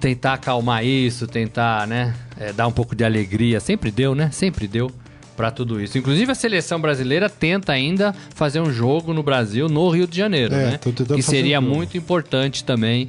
[0.00, 2.14] tentar acalmar isso, tentar, né?
[2.38, 3.60] é, dar um pouco de alegria.
[3.60, 4.30] Sempre deu, né?
[4.30, 4.90] Sempre deu
[5.36, 5.98] pra tudo isso.
[5.98, 10.54] Inclusive, a seleção brasileira tenta ainda fazer um jogo no Brasil, no Rio de Janeiro,
[10.54, 10.80] É, né?
[11.14, 13.08] Que seria muito importante também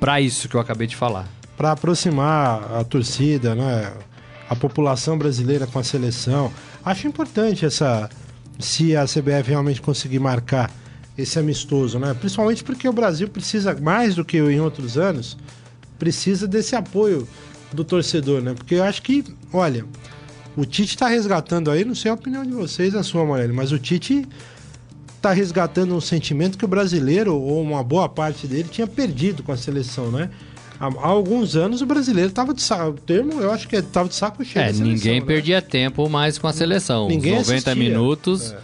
[0.00, 1.28] pra isso que eu acabei de falar.
[1.56, 3.92] para aproximar a torcida, né?
[4.50, 6.50] A população brasileira com a seleção.
[6.84, 8.10] Acho importante essa
[8.58, 10.70] se a CBF realmente conseguir marcar
[11.16, 12.14] esse amistoso, né?
[12.18, 15.36] Principalmente porque o Brasil precisa mais do que em outros anos,
[15.98, 17.28] precisa desse apoio
[17.72, 18.54] do torcedor, né?
[18.54, 19.84] Porque eu acho que, olha,
[20.56, 23.72] o Tite está resgatando aí, não sei a opinião de vocês, a sua, Morelli, mas
[23.72, 24.26] o Tite
[25.16, 29.52] está resgatando um sentimento que o brasileiro, ou uma boa parte dele, tinha perdido com
[29.52, 30.30] a seleção, né?
[30.80, 32.90] Há, alguns anos o brasileiro estava de saco.
[32.90, 34.64] O termo, eu acho que estava de saco cheio.
[34.64, 35.26] É, seleção, ninguém né?
[35.26, 37.06] perdia tempo mais com a seleção.
[37.06, 37.74] Ninguém Os 90 assistia.
[37.74, 38.54] minutos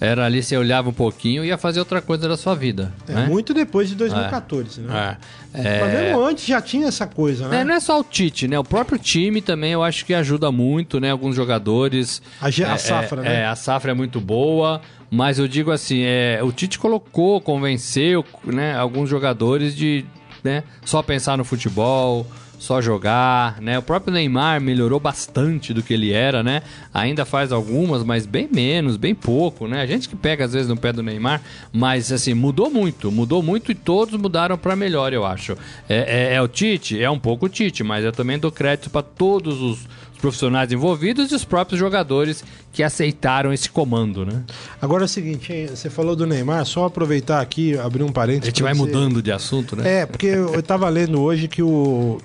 [0.00, 2.92] era ali, você olhava um pouquinho e ia fazer outra coisa da sua vida.
[3.08, 3.26] É, né?
[3.26, 5.18] Muito depois de 2014, né?
[5.54, 5.80] É.
[5.80, 7.60] Mas É, mesmo antes já tinha essa coisa, né?
[7.60, 8.58] é, não é só o Tite, né?
[8.58, 11.10] O próprio time também eu acho que ajuda muito, né?
[11.10, 12.20] Alguns jogadores.
[12.40, 13.40] A a É, safra, é, né?
[13.40, 14.80] É, a safra é muito boa,
[15.10, 18.76] mas eu digo assim, é, o Tite colocou, convenceu, né?
[18.76, 20.04] Alguns jogadores de,
[20.44, 20.62] né?
[20.84, 22.26] Só pensar no futebol,
[22.58, 23.78] só jogar, né?
[23.78, 26.62] O próprio Neymar melhorou bastante do que ele era, né?
[26.92, 29.82] Ainda faz algumas, mas bem menos, bem pouco, né?
[29.82, 31.42] A gente que pega às vezes no pé do Neymar,
[31.72, 35.52] mas assim, mudou muito, mudou muito e todos mudaram pra melhor, eu acho.
[35.88, 37.00] É, é- é o Tite?
[37.02, 39.80] É um pouco o Tite, mas eu também dou crédito pra todos os
[40.20, 42.42] profissionais envolvidos e os próprios jogadores
[42.72, 44.42] que aceitaram esse comando, né?
[44.80, 48.46] Agora é o seguinte, você falou do Neymar, só aproveitar aqui, abrir um A parênteses.
[48.46, 50.00] gente pra vai dizer- mudando de assunto, né?
[50.00, 52.18] É, porque eu tava lendo hoje que o,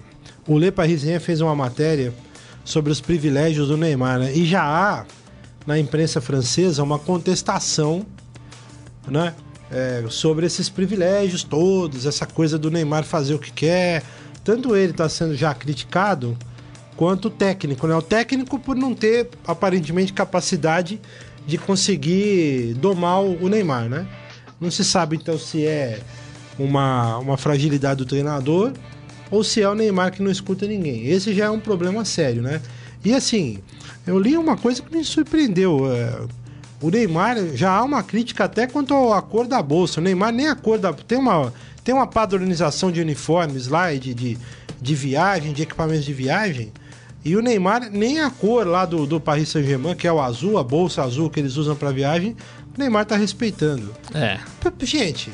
[0.54, 2.14] o Le Parisien fez uma matéria
[2.64, 4.34] sobre os privilégios do Neymar, né?
[4.34, 5.06] E já há
[5.66, 8.06] na imprensa francesa uma contestação,
[9.08, 9.34] né?
[9.72, 14.04] é, sobre esses privilégios todos, essa coisa do Neymar fazer o que quer.
[14.44, 16.38] Tanto ele está sendo já criticado,
[16.98, 17.96] quanto o técnico, né?
[17.96, 21.00] O técnico por não ter aparentemente capacidade
[21.48, 24.06] de conseguir domar o Neymar, né?
[24.60, 26.02] Não se sabe então se é
[26.60, 28.74] uma, uma fragilidade do treinador
[29.32, 31.08] ou se é o Neymar que não escuta ninguém.
[31.08, 32.62] Esse já é um problema sério, né?
[33.04, 33.60] E assim,
[34.06, 35.92] eu li uma coisa que me surpreendeu.
[35.92, 36.22] é,
[36.82, 40.00] o Neymar já há uma crítica até quanto à cor da bolsa.
[40.00, 40.92] O Neymar nem a cor da.
[40.92, 44.38] Tem uma, tem uma padronização de uniformes lá e de, de,
[44.82, 46.72] de viagem, de equipamentos de viagem.
[47.24, 50.58] E o Neymar, nem a cor lá do, do Paris Saint-Germain, que é o azul,
[50.58, 52.36] a bolsa azul que eles usam para viagem,
[52.76, 53.94] o Neymar tá respeitando.
[54.14, 54.40] É.
[54.84, 55.32] Gente,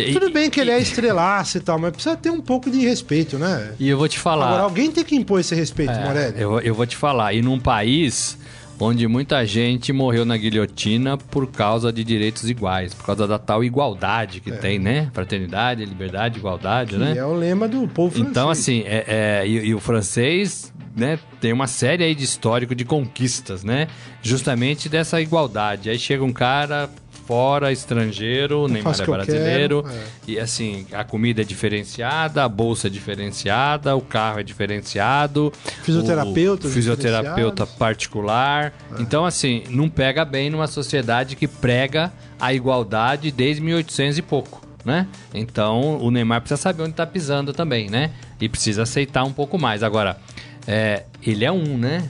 [0.00, 2.80] E- tudo bem que ele é estrelaço e tal, mas precisa ter um pouco de
[2.80, 3.72] respeito, né?
[3.78, 4.46] E eu vou te falar.
[4.48, 6.40] Agora, alguém tem que impor esse respeito, É, Morelli.
[6.40, 7.32] eu, eu vou te falar.
[7.34, 8.38] E num país
[8.78, 13.64] onde muita gente morreu na guilhotina por causa de direitos iguais, por causa da tal
[13.64, 15.08] igualdade que tem, né?
[15.14, 17.14] Fraternidade, liberdade, igualdade, Que né?
[17.16, 18.30] é o lema do povo francês.
[18.30, 19.04] Então, assim, é,
[19.42, 23.88] é, e, e o francês, né, tem uma série aí de histórico de conquistas, né?
[24.22, 25.88] Justamente dessa igualdade.
[25.88, 26.90] Aí chega um cara
[27.26, 30.04] fora, estrangeiro, o Neymar é eu brasileiro, quero, é.
[30.28, 36.70] e assim, a comida é diferenciada, a bolsa é diferenciada, o carro é diferenciado, Fisioterapeutas
[36.70, 37.74] o fisioterapeuta diferenciados.
[37.74, 38.72] particular.
[38.98, 44.64] Então, assim, não pega bem numa sociedade que prega a igualdade desde 1800 e pouco.
[44.84, 45.08] Né?
[45.34, 48.12] Então o Neymar precisa saber onde tá pisando também, né?
[48.40, 49.82] E precisa aceitar um pouco mais.
[49.82, 50.16] Agora,
[50.64, 52.08] é, ele é um, né?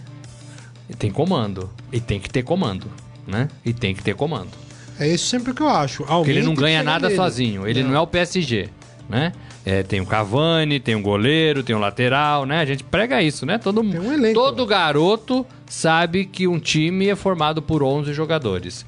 [0.99, 1.71] Tem comando.
[1.91, 2.87] E tem que ter comando,
[3.27, 3.49] né?
[3.65, 4.66] E tem que ter comando.
[4.99, 6.05] É isso sempre que eu acho.
[6.05, 7.17] Porque ele não ganha nada nele.
[7.17, 7.67] sozinho.
[7.67, 7.95] Ele não.
[7.95, 8.69] é o PSG,
[9.09, 9.33] né?
[9.65, 12.61] É, tem o Cavani, tem o goleiro, tem o lateral, né?
[12.61, 13.59] A gente prega isso, né?
[13.59, 14.35] Todo, um elenco.
[14.35, 18.87] todo garoto sabe que um time é formado por 11 jogadores.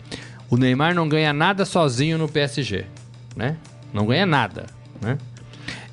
[0.49, 2.85] O Neymar não ganha nada sozinho no PSG,
[3.37, 3.57] né?
[3.93, 4.67] Não ganha nada,
[5.01, 5.19] né?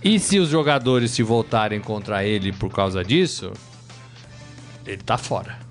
[0.03, 3.51] E se os jogadores se voltarem contra ele por causa disso,
[4.85, 5.64] ele tá fora.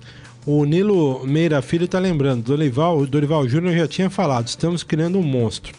[0.45, 2.43] O Nilo Meira Filho tá lembrando.
[2.43, 4.47] Dorival, o Dorival Júnior já tinha falado.
[4.47, 5.73] Estamos criando um monstro.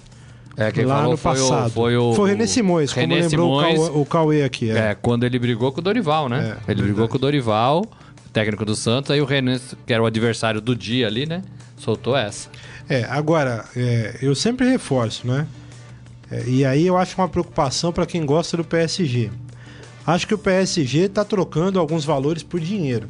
[0.57, 1.69] É, quem lá falou no foi passado.
[1.69, 3.79] o, foi o René Simões, como René lembrou o Simões.
[3.79, 4.71] Cauê, o Cauê aqui.
[4.71, 4.91] É.
[4.91, 6.39] É, quando ele brigou com o Dorival, né?
[6.39, 6.83] É, ele verdade.
[6.83, 7.85] brigou com o Dorival,
[8.33, 11.43] técnico do Santos, aí o Renan, que era o adversário do dia ali, né?
[11.77, 12.49] Soltou essa.
[12.89, 15.47] É, agora, é, eu sempre reforço, né?
[16.31, 19.31] É, e aí eu acho uma preocupação para quem gosta do PSG.
[20.07, 23.07] Acho que o PSG tá trocando alguns valores por dinheiro.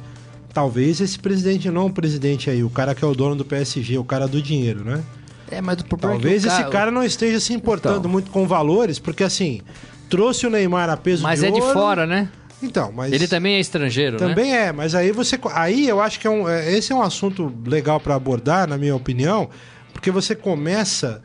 [0.56, 3.98] Talvez esse presidente não, o presidente aí, o cara que é o dono do PSG,
[3.98, 5.04] o cara do dinheiro, né?
[5.50, 8.10] É, mas o problema Talvez é esse ca- cara não esteja se importando Então.
[8.10, 9.60] muito com valores, porque assim,
[10.08, 11.74] trouxe o Neymar a peso Mas de é de ouro.
[11.74, 12.30] fora, né?
[12.62, 14.28] Então, mas Ele também é estrangeiro, né?
[14.28, 17.02] também é, mas aí você aí eu acho que é um, é- esse é um
[17.02, 19.50] assunto legal para abordar, na minha opinião,
[19.92, 21.20] porque você começa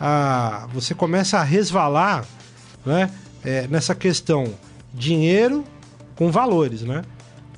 [0.00, 2.24] a você começa a resvalar,
[2.86, 3.10] né,
[3.44, 4.54] é, nessa questão
[4.94, 5.64] dinheiro
[6.16, 7.02] com valores, né?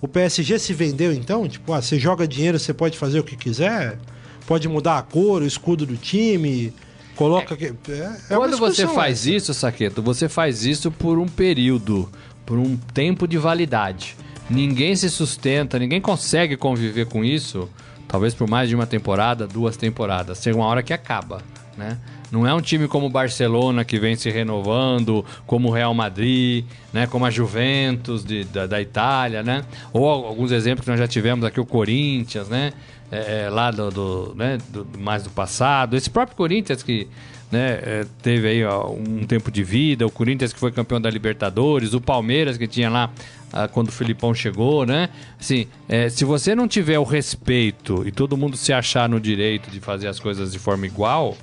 [0.03, 3.37] O PSG se vendeu então, tipo, ah, você joga dinheiro, você pode fazer o que
[3.37, 4.01] quiser,
[4.49, 6.75] pode mudar a cor, o escudo do time,
[7.15, 9.31] coloca que é, é Quando você faz essa.
[9.31, 12.11] isso, Saqueto, você faz isso por um período,
[12.45, 14.17] por um tempo de validade.
[14.51, 17.69] Ninguém se sustenta, ninguém consegue conviver com isso,
[18.09, 20.43] talvez por mais de uma temporada, duas temporadas.
[20.43, 21.43] Chega uma hora que acaba,
[21.79, 21.97] né?
[22.33, 26.65] Não é um time como o Barcelona que vem se renovando, como o Real Madrid,
[26.93, 27.07] né?
[27.07, 29.63] como a Juventus de- da, da Itália, né?
[29.93, 32.73] Ou al- alguns exemplos que nós já tivemos aqui, o Corinthians, né?
[33.11, 34.57] É, é, lá do, do, né?
[34.71, 35.95] do- mais do passado.
[35.95, 37.07] Esse próprio Corinthians que
[37.51, 41.11] né, é, teve aí ó, um tempo de vida, o Corinthians que foi campeão da
[41.11, 43.11] Libertadores, o Palmeiras que tinha lá
[43.53, 45.11] ah, quando o Filipão chegou, né?
[45.39, 49.71] Assim, é, se você não tiver o respeito e todo mundo se achar no direito
[49.71, 51.37] de fazer as coisas de forma igual,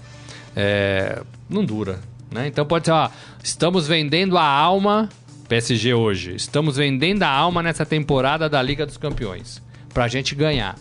[0.55, 1.99] é, não dura,
[2.31, 2.47] né?
[2.47, 3.09] Então pode ser, ó,
[3.43, 5.09] estamos vendendo a alma
[5.47, 9.61] PSG hoje, estamos vendendo a alma nessa temporada da Liga dos Campeões
[9.93, 10.77] pra gente ganhar.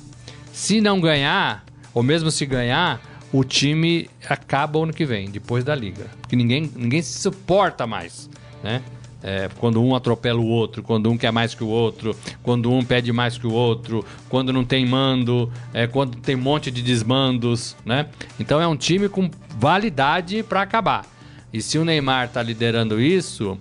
[0.52, 3.00] Se não ganhar, ou mesmo se ganhar,
[3.32, 6.06] o time acaba ano que vem, depois da liga.
[6.20, 8.28] Porque ninguém, ninguém se suporta mais,
[8.62, 8.82] né?
[9.22, 12.84] É, quando um atropela o outro, quando um quer mais que o outro, quando um
[12.84, 16.82] pede mais que o outro, quando não tem mando, é, quando tem um monte de
[16.82, 18.06] desmandos, né?
[18.38, 19.28] Então é um time com
[19.58, 21.04] validade para acabar.
[21.52, 23.58] E se o Neymar tá liderando isso,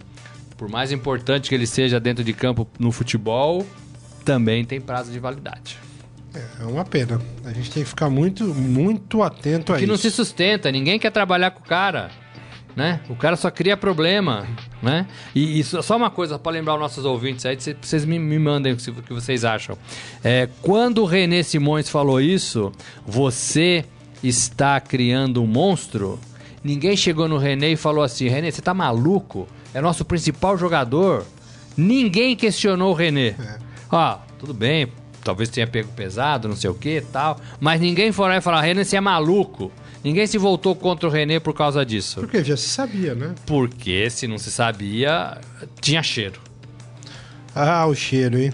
[0.58, 3.66] por mais importante que ele seja dentro de campo no futebol,
[4.26, 5.80] também tem prazo de validade.
[6.60, 7.20] É uma pena.
[7.46, 9.92] A gente tem que ficar muito, muito atento a que isso.
[9.92, 12.12] não se sustenta, ninguém quer trabalhar com o cara,
[12.78, 13.00] né?
[13.10, 14.48] O cara só cria problema,
[14.84, 15.08] né?
[15.34, 18.38] E, e só uma coisa para lembrar os nossos ouvintes aí, cê- vocês me, me
[18.38, 19.76] mandem o que vocês acham.
[20.24, 22.72] É, quando o René Simões falou isso,
[23.04, 23.84] você
[24.24, 26.20] está criando um monstro.
[26.64, 29.48] Ninguém chegou no René e falou assim: René, você tá maluco?
[29.74, 31.26] É nosso principal jogador.
[31.76, 33.36] Ninguém questionou o René.
[33.92, 34.88] Ó, tudo bem,
[35.24, 37.40] talvez tenha pego pesado, não sei o que tal.
[37.60, 39.72] Mas ninguém foi lá e falou: René, você é maluco.
[40.08, 42.22] Ninguém se voltou contra o René por causa disso.
[42.22, 43.36] Porque já se sabia, né?
[43.46, 45.38] Porque se não se sabia,
[45.82, 46.40] tinha cheiro.
[47.54, 48.54] Ah, o cheiro, hein?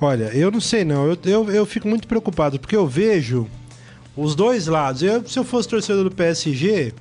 [0.00, 1.06] Olha, eu não sei não.
[1.06, 3.46] Eu, eu, eu fico muito preocupado, porque eu vejo
[4.16, 5.02] os dois lados.
[5.02, 6.94] Eu, se eu fosse torcedor do PSG,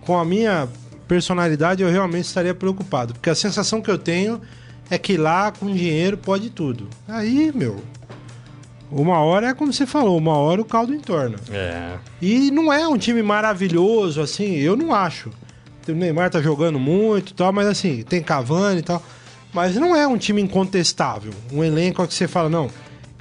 [0.00, 0.66] com a minha
[1.06, 3.12] personalidade, eu realmente estaria preocupado.
[3.12, 4.40] Porque a sensação que eu tenho
[4.88, 6.88] é que lá, com dinheiro, pode tudo.
[7.06, 7.82] Aí, meu.
[8.96, 11.36] Uma hora é como você falou, uma hora o caldo entorna.
[11.50, 11.94] É.
[12.22, 15.30] E não é um time maravilhoso, assim, eu não acho.
[15.88, 19.02] O Neymar tá jogando muito e tal, mas assim, tem Cavani e tal.
[19.52, 21.32] Mas não é um time incontestável.
[21.52, 22.70] Um elenco que você fala, não,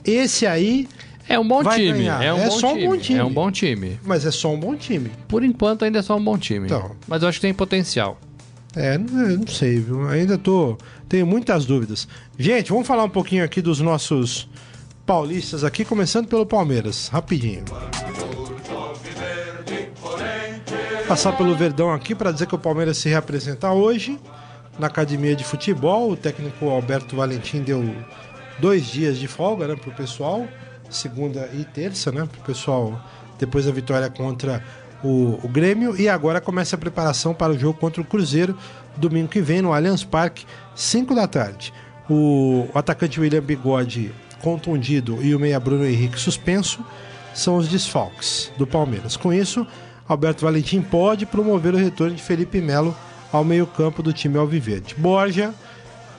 [0.06, 0.88] esse aí,
[1.28, 2.00] É um bom Vai time.
[2.00, 2.22] ganhar.
[2.24, 2.88] É, um, É bom só um time.
[2.88, 3.20] bom time.
[3.20, 4.00] É um bom time.
[4.04, 5.10] mas é só um bom time.
[5.28, 6.66] Por enquanto ainda é só um bom time.
[6.68, 6.92] Então.
[7.08, 8.20] Mas eu acho que tem potencial.
[8.76, 10.08] É, não, eu não sei, viu?
[10.08, 10.78] Ainda tô.
[11.08, 12.08] Tenho muitas dúvidas.
[12.38, 14.48] Gente, vamos falar um pouquinho aqui dos nossos
[15.06, 17.66] paulistas aqui, começando pelo Palmeiras, rapidinho.
[21.08, 24.18] Passar pelo Verdão aqui para dizer que o Palmeiras se reapresenta hoje
[24.80, 26.12] na academia de futebol.
[26.12, 27.84] O técnico Alberto Valentim deu
[28.60, 30.48] dois dias de folga né, pro pessoal,
[30.90, 32.28] segunda e terça, né?
[32.32, 33.00] Pro pessoal
[33.38, 34.64] depois da vitória contra
[35.04, 36.00] o, o Grêmio.
[36.00, 38.58] E agora começa a preparação para o jogo contra o Cruzeiro,
[38.96, 41.74] domingo que vem, no Allianz Parque, 5 da tarde.
[42.10, 44.14] O, o atacante William Bigode
[44.44, 46.86] contundido e o meia Bruno Henrique suspenso
[47.34, 49.18] são os desfalques do Palmeiras.
[49.18, 49.66] Com isso,
[50.08, 52.96] Alberto Valentim pode promover o retorno de Felipe Melo
[53.32, 54.96] ao meio-campo do time Alviverde.
[54.96, 55.54] Borja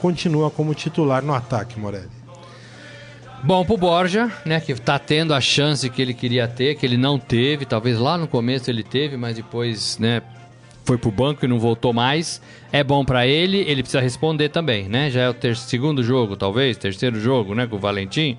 [0.01, 2.09] continua como titular no ataque, Morelli.
[3.43, 6.97] Bom pro Borja, né, que tá tendo a chance que ele queria ter, que ele
[6.97, 10.23] não teve, talvez lá no começo ele teve, mas depois, né,
[10.85, 12.41] foi pro banco e não voltou mais.
[12.75, 15.09] É bom pra ele, ele precisa responder também, né?
[15.09, 18.37] Já é o ter segundo jogo, talvez, terceiro jogo, né, com o Valentim.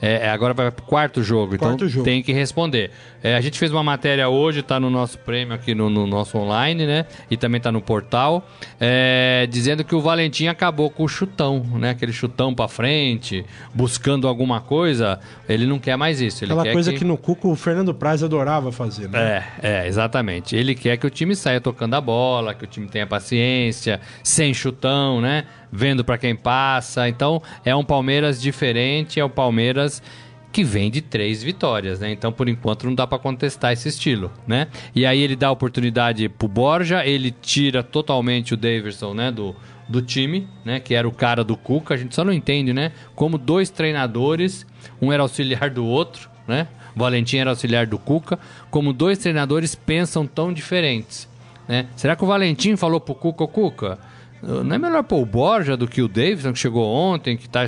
[0.00, 2.04] É, é, agora vai pro quarto jogo, Quarto então jogo.
[2.04, 2.90] tem que responder.
[3.22, 6.38] É, a gente fez uma matéria hoje, tá no nosso prêmio aqui no, no nosso
[6.38, 7.04] online, né?
[7.28, 8.46] E também tá no portal,
[8.78, 11.90] é, dizendo que o Valentim acabou com o chutão, né?
[11.90, 15.18] Aquele chutão pra frente, buscando alguma coisa.
[15.48, 16.44] Ele não quer mais isso.
[16.44, 16.98] Ele Aquela coisa que...
[16.98, 17.04] que...
[17.04, 19.44] no Cuco o Fernando Praz adorava fazer, né?
[19.60, 20.54] É, é, exatamente.
[20.54, 23.77] Ele quer que o time saia tocando a bola, que o time tenha paciência,
[24.22, 25.44] sem chutão, né?
[25.70, 27.08] Vendo para quem passa.
[27.08, 30.02] Então, é um Palmeiras diferente, é o Palmeiras
[30.50, 32.10] que vem de três vitórias, né?
[32.10, 34.68] Então, por enquanto, não dá para contestar esse estilo, né?
[34.94, 39.54] E aí ele dá oportunidade pro Borja, ele tira totalmente o Davidson, né, do,
[39.88, 41.94] do time, né, que era o cara do Cuca.
[41.94, 44.66] A gente só não entende, né, como dois treinadores,
[45.00, 46.66] um era auxiliar do outro, né?
[46.96, 48.38] Valentim era auxiliar do Cuca,
[48.70, 51.28] como dois treinadores pensam tão diferentes,
[51.68, 51.86] né?
[51.96, 53.98] Será que o Valentim falou pro Cuca, "Ô, Cuca,
[54.42, 57.64] não é melhor pôr o Borja do que o Davidson, que chegou ontem, que está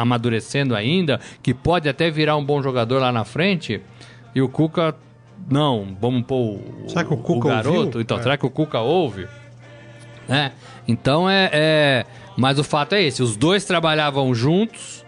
[0.00, 3.80] amadurecendo ainda, que pode até virar um bom jogador lá na frente?
[4.34, 4.94] E o Cuca,
[5.50, 7.78] não, vamos pôr o, Será que o Cuca garoto?
[7.78, 8.00] ouviu?
[8.00, 8.22] Então, É.
[8.22, 9.26] será que o Cuca ouve?
[10.26, 10.52] né?
[10.88, 12.04] Então é, é-
[12.36, 15.04] Mas o fato é esse: os dois trabalhavam juntos,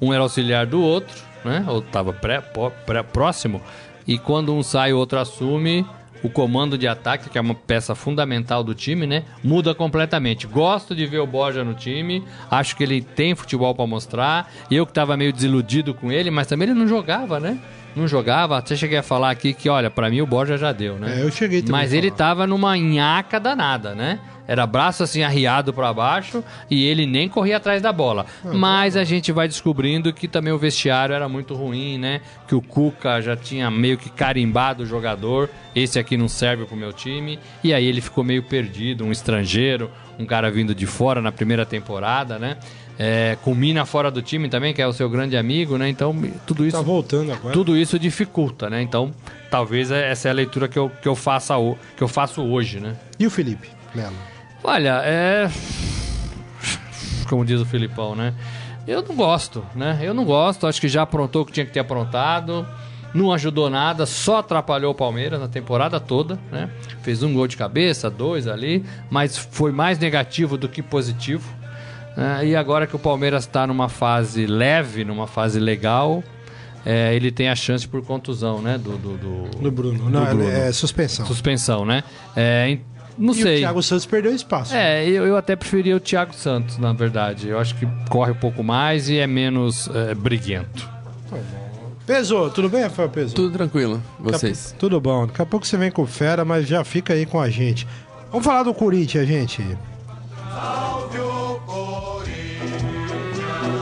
[0.00, 1.64] um era auxiliar do outro, né?
[1.66, 2.40] Ou estava pré,
[2.86, 3.60] pré- próximo,
[4.06, 5.84] e quando um sai, o outro assume.
[6.22, 9.24] O comando de ataque, que é uma peça fundamental do time, né?
[9.42, 10.46] Muda completamente.
[10.46, 12.22] Gosto de ver o Borja no time.
[12.50, 14.52] Acho que ele tem futebol para mostrar.
[14.70, 17.58] Eu que estava meio desiludido com ele, mas também ele não jogava, né?
[17.96, 18.58] Não jogava.
[18.58, 21.20] Até cheguei a falar aqui que, olha, para mim o Borja já deu, né?
[21.20, 24.20] É, eu cheguei também Mas ele tava numa nhaca danada, né?
[24.50, 28.26] Era braço assim arriado pra baixo e ele nem corria atrás da bola.
[28.52, 32.20] Mas a gente vai descobrindo que também o vestiário era muito ruim, né?
[32.48, 35.48] Que o Cuca já tinha meio que carimbado o jogador.
[35.72, 37.38] Esse aqui não serve pro meu time.
[37.62, 39.88] E aí ele ficou meio perdido, um estrangeiro,
[40.18, 42.56] um cara vindo de fora na primeira temporada, né?
[42.98, 45.88] É, com Mina fora do time também, que é o seu grande amigo, né?
[45.88, 46.12] Então,
[46.44, 47.54] tudo isso Tá voltando agora.
[47.54, 48.82] tudo isso dificulta, né?
[48.82, 49.12] Então,
[49.48, 51.54] talvez essa é a leitura que eu, que eu, faça,
[51.96, 52.96] que eu faço hoje, né?
[53.16, 54.16] E o Felipe Melo?
[54.62, 55.50] Olha, é.
[57.28, 58.34] Como diz o Filipão, né?
[58.86, 59.98] Eu não gosto, né?
[60.02, 62.66] Eu não gosto, acho que já aprontou o que tinha que ter aprontado.
[63.12, 66.70] Não ajudou nada, só atrapalhou o Palmeiras na temporada toda, né?
[67.02, 71.48] Fez um gol de cabeça, dois ali, mas foi mais negativo do que positivo.
[72.16, 72.46] né?
[72.46, 76.22] e agora que o Palmeiras está numa fase leve, numa fase legal,
[76.86, 78.78] é, ele tem a chance por contusão, né?
[78.78, 80.04] Do, do, do- Do Bruno.
[80.04, 80.48] do Não, Bruno.
[80.48, 81.26] é suspensão.
[81.26, 82.04] Suspensão, né?
[82.36, 82.78] É,
[83.20, 83.56] não e sei.
[83.56, 84.74] o Thiago Santos perdeu espaço.
[84.74, 87.48] É, eu, eu até preferia o Thiago Santos, na verdade.
[87.48, 90.88] Eu acho que corre um pouco mais e é menos é, briguento.
[92.06, 93.36] Pesou, tudo bem, Rafael Pesou?
[93.36, 94.74] Tudo tranquilo, vocês.
[94.78, 95.26] Tudo bom.
[95.26, 97.86] Daqui a pouco você vem com fera, mas já fica aí com a gente.
[98.32, 99.62] Vamos falar do Corinthians, gente.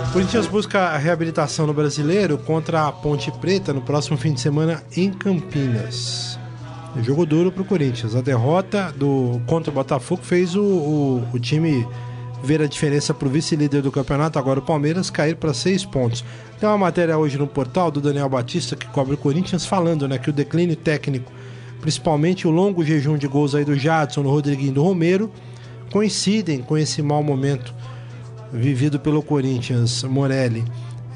[0.08, 4.40] O Corinthians busca a reabilitação no brasileiro contra a Ponte Preta no próximo fim de
[4.40, 6.37] semana em Campinas.
[7.02, 8.14] Jogo duro pro Corinthians.
[8.14, 11.86] A derrota do contra o Botafogo fez o, o, o time
[12.42, 16.24] ver a diferença pro vice-líder do campeonato, agora o Palmeiras, cair para seis pontos.
[16.58, 20.18] Tem uma matéria hoje no portal do Daniel Batista que cobre o Corinthians falando né,
[20.18, 21.32] que o declínio técnico,
[21.80, 25.30] principalmente o longo jejum de gols aí do Jadson, do Rodriguinho do Romero,
[25.90, 27.74] coincidem com esse mau momento
[28.52, 30.64] vivido pelo Corinthians, Morelli.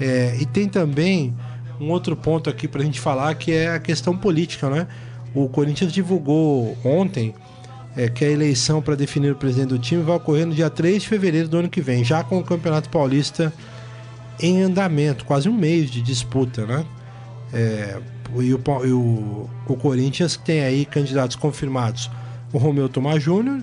[0.01, 1.35] É, e tem também
[1.81, 4.87] um outro ponto aqui para a gente falar que é a questão política, né?
[5.35, 7.35] O Corinthians divulgou ontem
[7.97, 11.03] é, que a eleição para definir o presidente do time vai ocorrer no dia 3
[11.03, 13.53] de fevereiro do ano que vem, já com o Campeonato Paulista
[14.41, 16.85] em andamento, quase um mês de disputa, né?
[17.53, 17.99] É,
[18.41, 22.11] e o, e o, o Corinthians tem aí candidatos confirmados:
[22.53, 23.63] o Romeu Tomás Júnior,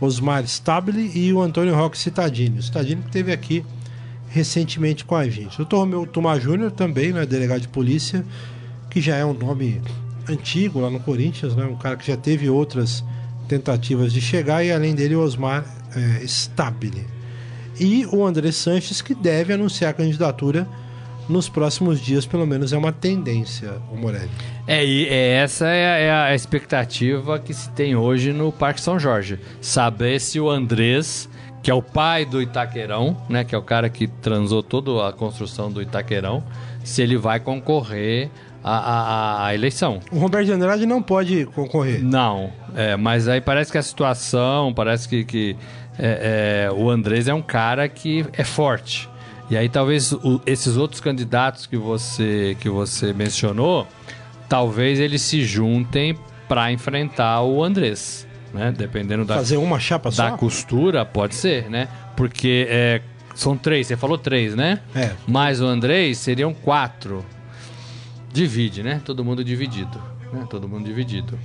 [0.00, 2.58] Osmar Stabile e o Antônio Roque Citadini.
[2.58, 3.64] O Citadini que esteve aqui
[4.30, 5.60] recentemente com a gente.
[5.60, 5.76] O Dr.
[5.76, 8.24] Romeu Tomás Júnior também, né, delegado de polícia,
[8.88, 9.82] que já é um nome
[10.30, 13.04] antigo lá no Corinthians, né, um cara que já teve outras
[13.48, 15.64] tentativas de chegar, e além dele o Osmar
[15.94, 17.06] é, Stabile.
[17.78, 20.68] E o André Sanches, que deve anunciar a candidatura
[21.28, 24.30] nos próximos dias, pelo menos é uma tendência, o Morelli.
[24.66, 28.80] É, e é, essa é a, é a expectativa que se tem hoje no Parque
[28.80, 29.38] São Jorge.
[29.60, 31.28] Saber se o Andrés,
[31.62, 35.12] que é o pai do Itaquerão, né, que é o cara que transou toda a
[35.12, 36.42] construção do Itaquerão,
[36.84, 38.30] se ele vai concorrer
[38.62, 40.00] à, à- à eleição.
[40.12, 42.02] O Roberto de Andrade não pode concorrer.
[42.02, 45.56] Não, é, mas aí parece que a situação, parece que, que,
[45.98, 49.08] é, é, o Andrés é um cara que é forte.
[49.50, 53.86] E aí talvez o- esses outros candidatos que você, que você mencionou,
[54.48, 56.16] talvez eles se juntem
[56.48, 58.72] para enfrentar o Andrés, né?
[58.76, 60.36] Dependendo da, Fazer uma chapa da só?
[60.36, 61.88] costura, pode ser, né?
[62.16, 63.00] Porque é,
[63.34, 64.80] são três, você falou três, né?
[64.94, 65.10] É.
[65.26, 67.24] Mais o Andrés seriam quatro.
[68.32, 69.00] Divide, né?
[69.04, 70.00] Todo mundo dividido.
[70.32, 70.46] Né?
[70.48, 71.38] Todo mundo dividido.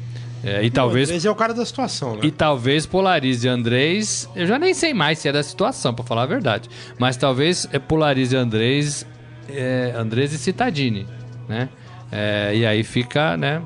[0.44, 1.10] É, e talvez.
[1.10, 2.22] Esse é o cara da situação, né?
[2.24, 4.30] E talvez polarize Andrés.
[4.36, 6.70] Eu já nem sei mais se é da situação, pra falar a verdade.
[7.00, 9.06] Mas talvez é, polarize Andrés,
[9.50, 11.08] é, Andrés e Citadini,
[11.50, 11.70] né?
[12.12, 13.62] É, e aí fica, né?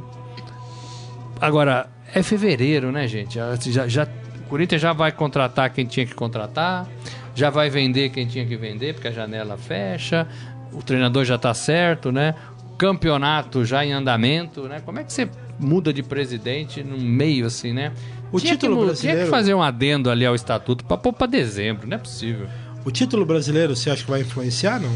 [1.41, 3.35] Agora, é fevereiro, né, gente?
[3.35, 6.87] Já, já, o Corinthians já vai contratar quem tinha que contratar,
[7.35, 10.27] já vai vender quem tinha que vender, porque a janela fecha,
[10.71, 12.35] o treinador já tá certo, né?
[12.79, 14.81] Campeonato já em andamento, né?
[14.85, 17.91] Como é que você muda de presidente no meio assim, né?
[18.31, 21.11] O tinha título que, brasileiro- Tinha que fazer um adendo ali ao estatuto pra pôr
[21.11, 22.47] pra dezembro, não é possível.
[22.85, 24.89] O título brasileiro, você acha que vai influenciar, não?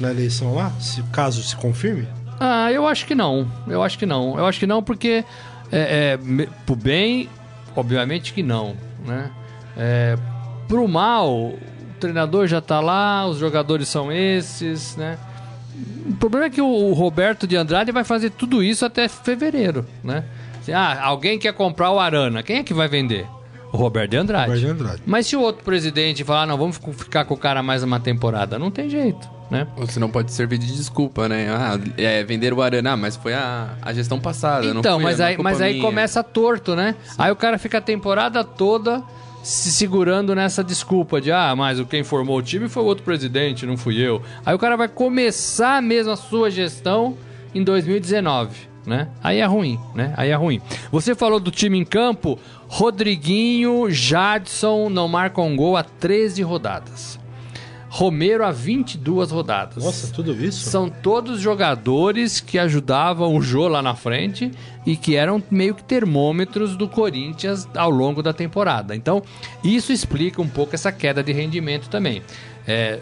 [0.00, 0.70] Na eleição lá?
[0.80, 2.08] Se, caso se confirme?
[2.40, 3.46] Ah, eu acho que não.
[3.68, 4.38] Eu acho que não.
[4.38, 5.22] Eu acho que não porque,
[5.70, 7.28] é, é, pro bem,
[7.76, 8.74] obviamente que não,
[9.04, 9.30] né?
[9.76, 10.16] É,
[10.66, 11.58] pro mal, o
[12.00, 15.18] treinador já tá lá, os jogadores são esses, né?
[16.08, 20.24] O problema é que o, Roberto de Andrade vai fazer tudo isso até fevereiro, né?
[20.60, 23.26] Assim, Ah, alguém quer comprar o Arana, quem é que vai vender?
[23.72, 24.46] O Roberto de Andrade.
[24.46, 25.02] Roberto de Andrade.
[25.04, 28.56] Mas se o outro presidente falar, não, vamos ficar com o cara mais uma temporada,
[28.56, 29.66] não tem jeito, né?
[29.76, 31.48] Ou senão pode servir de desculpa, né?
[31.50, 34.72] Ah, é, vender o Arana, ah, mas foi a, a gestão passada.
[34.72, 35.84] não Então, foi mas a- não é aí, mas aí minha.
[35.84, 36.94] começa torto, né?
[37.18, 39.02] Aí o cara fica a temporada toda
[39.44, 43.66] se segurando nessa desculpa de ah, mas quem formou o time foi o outro presidente,
[43.66, 44.22] não fui eu.
[44.44, 47.18] Aí o cara vai começar mesmo a sua gestão
[47.54, 49.08] em 2019, né?
[49.22, 50.14] Aí é ruim, né?
[50.16, 50.62] Aí é ruim.
[50.90, 52.38] Você falou do time em campo,
[52.68, 57.20] Rodriguinho, Jadson não marcam um gol há 13 rodadas.
[57.94, 59.84] Romero há 22 rodadas.
[59.84, 60.68] Nossa, tudo isso?
[60.68, 64.50] São todos jogadores que ajudavam o Jô lá na frente
[64.84, 68.96] e que eram meio que termômetros do Corinthians ao longo da temporada.
[68.96, 69.22] Então,
[69.62, 72.20] isso explica um pouco essa queda de rendimento também.
[72.66, 72.98] É,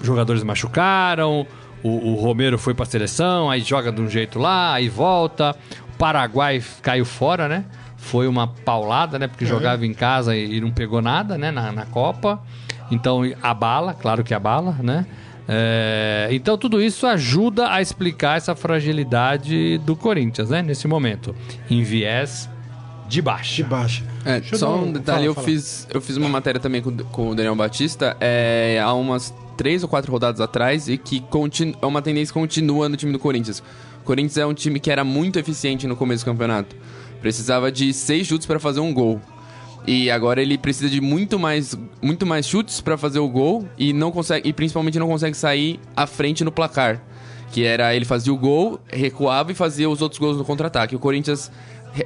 [0.00, 1.44] jogadores machucaram,
[1.82, 5.56] o, o Romero foi para a seleção, aí joga de um jeito lá, aí volta.
[5.94, 7.64] O Paraguai caiu fora, né?
[7.96, 9.26] Foi uma paulada, né?
[9.26, 11.50] Porque jogava em casa e, e não pegou nada, né?
[11.50, 12.40] Na, na Copa.
[12.90, 15.06] Então, abala, claro que abala, né?
[15.46, 20.62] É, então, tudo isso ajuda a explicar essa fragilidade do Corinthians, né?
[20.62, 21.34] Nesse momento.
[21.70, 22.48] Em viés
[23.08, 23.62] de baixa.
[23.62, 24.04] De baixa.
[24.24, 25.46] É, só um detalhe, fala, eu, fala.
[25.46, 29.82] Fiz, eu fiz uma matéria também com, com o Daniel Batista é, há umas três
[29.82, 33.18] ou quatro rodadas atrás e que continu, é uma tendência que continua no time do
[33.18, 33.62] Corinthians.
[34.02, 36.76] O Corinthians é um time que era muito eficiente no começo do campeonato.
[37.20, 39.20] Precisava de seis chutes para fazer um gol.
[39.90, 43.92] E agora ele precisa de muito mais, muito mais chutes para fazer o gol e
[43.94, 47.00] não consegue e principalmente não consegue sair à frente no placar.
[47.50, 50.94] Que era ele fazia o gol, recuava e fazia os outros gols no contra-ataque.
[50.94, 51.50] O Corinthians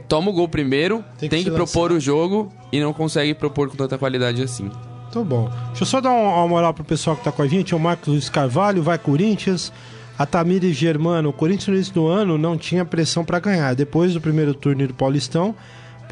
[0.08, 3.34] toma o gol primeiro, Tem tem que que, se propor o jogo e não consegue
[3.34, 4.70] propor com tanta qualidade assim.
[5.12, 5.50] Tá bom.
[5.70, 7.74] Deixa eu só dar um- uma moral pro pessoal que tá com a gente.
[7.74, 9.72] É o Marcos Luiz Carvalho, vai Corinthians.
[10.16, 13.74] A Tamires Germano, o Corinthians no início do ano não tinha pressão pra ganhar.
[13.74, 15.52] Depois do primeiro turno do Paulistão,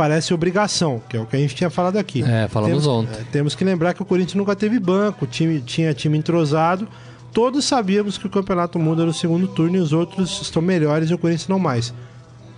[0.01, 2.23] parece obrigação, que é o que a gente tinha falado aqui.
[2.23, 3.21] É, falamos temos, ontem.
[3.21, 6.89] é, temos que lembrar que o Corinthians nunca teve banco, o time, tinha time entrosado.
[7.35, 11.15] Todos sabíamos que o campeonato muda no segundo turno e os outros estão melhores e
[11.15, 11.93] o Corinthians não mais.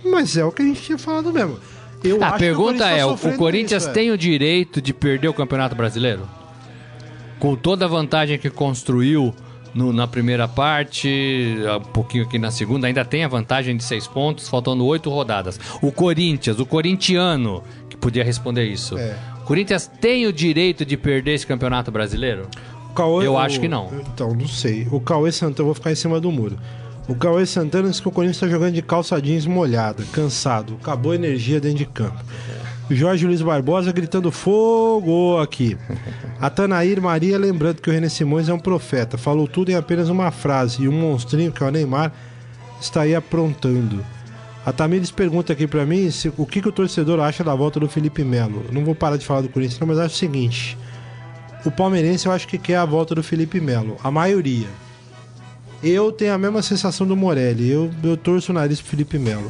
[0.05, 1.59] Mas é o que a gente tinha falado mesmo.
[2.01, 3.93] Eu A o pergunta Corinthians tá é: o- o Corinthians isso, é.
[3.93, 6.21] tem o direito de perder o Campeonato Brasileiro?
[7.39, 9.33] Com toda a vantagem que construiu
[9.73, 14.07] no- na primeira parte, um pouquinho aqui na segunda, ainda tem a vantagem de seis
[14.07, 15.59] pontos, faltando oito rodadas.
[15.81, 18.97] O Corinthians, o corintiano, que podia responder isso.
[18.97, 19.15] É.
[19.41, 22.47] O Corinthians tem o direito de perder esse Campeonato Brasileiro?
[22.95, 23.89] Cauê- Eu o- acho que não.
[24.13, 24.87] Então, não sei.
[24.91, 26.57] O Cauê Santana, eu vou ficar em cima do muro.
[27.07, 30.77] O Cauê Santana disse que o Corinthians tá jogando de calça jeans molhada, cansado.
[30.81, 32.15] Acabou a energia dentro de campo.
[32.89, 35.77] Jorge Luiz Barbosa gritando fogo aqui.
[36.39, 39.17] A Tanair Maria lembrando que o René Simões é um profeta.
[39.17, 40.83] Falou tudo em apenas uma frase.
[40.83, 42.11] E o monstrinho, que é o Neymar,
[42.81, 44.03] está aí aprontando.
[44.65, 47.79] A Tamires pergunta aqui pra mim se, o que, que o torcedor acha da volta
[47.79, 48.65] do Felipe Melo.
[48.71, 50.77] Não vou parar de falar do Corinthians, mas acho o seguinte.
[51.65, 53.97] O palmeirense eu acho que quer a volta do Felipe Melo.
[54.03, 54.67] A maioria.
[55.81, 57.69] Eu tenho a mesma sensação do Morelli.
[57.69, 59.49] Eu, eu torço o nariz pro Felipe Melo.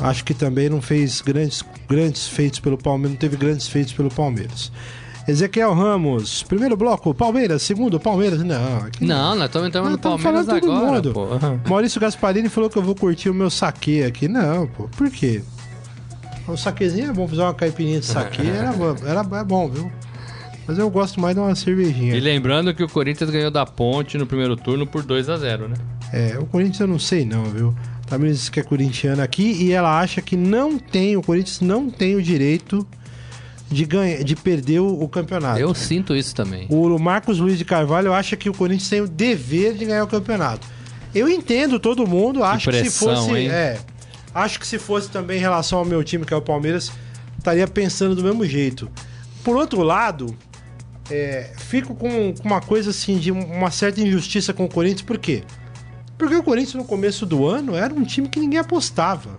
[0.00, 4.10] Acho que também não fez grandes, grandes feitos pelo Palmeiras, não teve grandes feitos pelo
[4.10, 4.70] Palmeiras.
[5.28, 8.78] Ezequiel Ramos, primeiro bloco, Palmeiras, segundo, Palmeiras, não.
[8.78, 11.12] aqui Não, nós estamos entrando no Palmeiras falando todo agora, mundo.
[11.12, 11.24] pô.
[11.34, 11.60] Aham.
[11.68, 14.28] Maurício Gasparini falou que eu vou curtir o meu saque aqui.
[14.28, 15.42] Não, pô, por quê?
[16.46, 18.72] O saquezinho é bom, fazer uma caipirinha de saque era,
[19.04, 19.90] era, é bom, viu?
[20.64, 22.14] Mas eu gosto mais de uma cervejinha.
[22.14, 25.68] E lembrando que o Corinthians ganhou da Ponte no primeiro turno por 2 a 0
[25.68, 25.76] né?
[26.12, 27.74] É, o Corinthians eu não sei não, viu?
[28.06, 31.90] Também diz que é corintiana aqui e ela acha que não tem, o Corinthians não
[31.90, 32.86] tem o direito
[33.68, 35.58] de ganhar, de perder o, o campeonato.
[35.58, 36.66] Eu sinto isso também.
[36.70, 40.06] O Marcos Luiz de Carvalho acha que o Corinthians tem o dever de ganhar o
[40.06, 40.66] campeonato.
[41.12, 43.48] Eu entendo todo mundo, acho que se pressão, fosse, hein?
[43.48, 43.78] é,
[44.34, 46.92] acho que se fosse também em relação ao meu time que é o Palmeiras,
[47.38, 48.88] estaria pensando do mesmo jeito.
[49.42, 50.36] Por outro lado,
[51.10, 55.18] é, fico com, com uma coisa assim de uma certa injustiça com o Corinthians, por
[55.18, 55.42] quê?
[55.46, 55.65] Porque
[56.18, 59.36] o Corinthians no começo do ano era um time que ninguém apostava.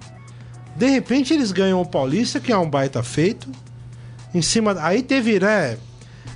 [0.75, 3.49] De repente eles ganham o Paulista, que é um baita feito.
[4.34, 4.75] Em cima.
[4.80, 5.78] Aí teve, né?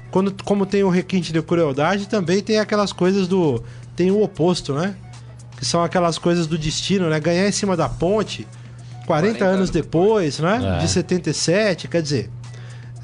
[0.09, 3.63] Quando, como tem o requinte de crueldade, também tem aquelas coisas do.
[3.95, 4.95] Tem o oposto, né?
[5.57, 7.19] Que são aquelas coisas do destino, né?
[7.19, 8.47] Ganhar em cima da ponte,
[9.05, 10.77] 40, 40 anos anos depois, né?
[10.77, 10.79] É.
[10.79, 12.29] De 77, quer dizer.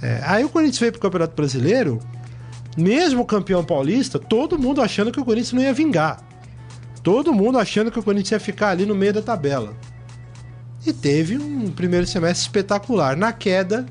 [0.02, 2.00] é, aí o Corinthians veio pro Campeonato Brasileiro,
[2.76, 6.27] mesmo campeão paulista, todo mundo achando que o Corinthians não ia vingar.
[7.08, 9.74] Todo mundo achando que o Corinthians ia ficar ali no meio da tabela.
[10.86, 13.16] E teve um primeiro semestre espetacular.
[13.16, 13.86] Na queda,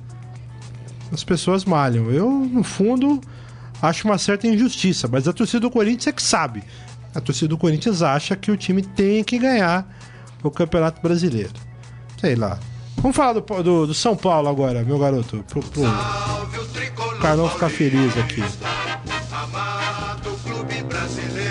[1.10, 2.10] as pessoas malham.
[2.10, 3.18] Eu, no fundo,
[3.80, 6.62] acho uma certa injustiça, mas a torcida do Corinthians é que sabe.
[7.14, 9.90] A torcida do Corinthians acha que o time tem que ganhar
[10.42, 11.54] o Campeonato Brasileiro.
[12.20, 12.58] Sei lá.
[12.96, 15.42] Vamos falar do, do, do São Paulo agora, meu garoto.
[15.48, 15.84] Pro, pro
[17.22, 18.42] Carlão ficar feliz aqui.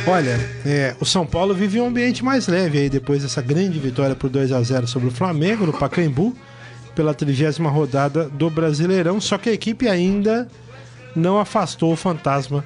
[0.08, 4.16] Olha, é, o São Paulo vive um ambiente mais leve aí depois dessa grande vitória
[4.16, 6.36] por 2 a 0 sobre o Flamengo no Pacaembu
[6.96, 10.48] pela trigésima rodada do Brasileirão, só que a equipe ainda
[11.16, 12.64] não afastou o fantasma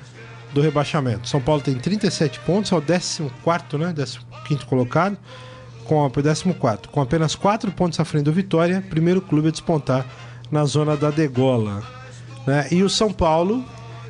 [0.53, 1.29] do rebaixamento.
[1.29, 5.17] São Paulo tem 37 pontos, é o 14º, né, 15º colocado,
[5.85, 10.05] com a 14º, com apenas 4 pontos à frente do Vitória, primeiro clube a despontar
[10.51, 11.83] na zona da degola.
[12.45, 12.67] Né?
[12.69, 13.63] E o São Paulo,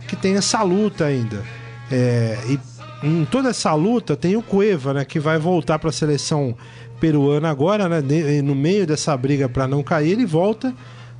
[0.08, 1.44] que tem essa luta ainda.
[1.92, 2.60] É, e
[3.04, 6.56] em toda essa luta tem o Cueva, né, que vai voltar para a seleção
[7.00, 10.74] peruana agora, né, no meio dessa briga para não cair, ele volta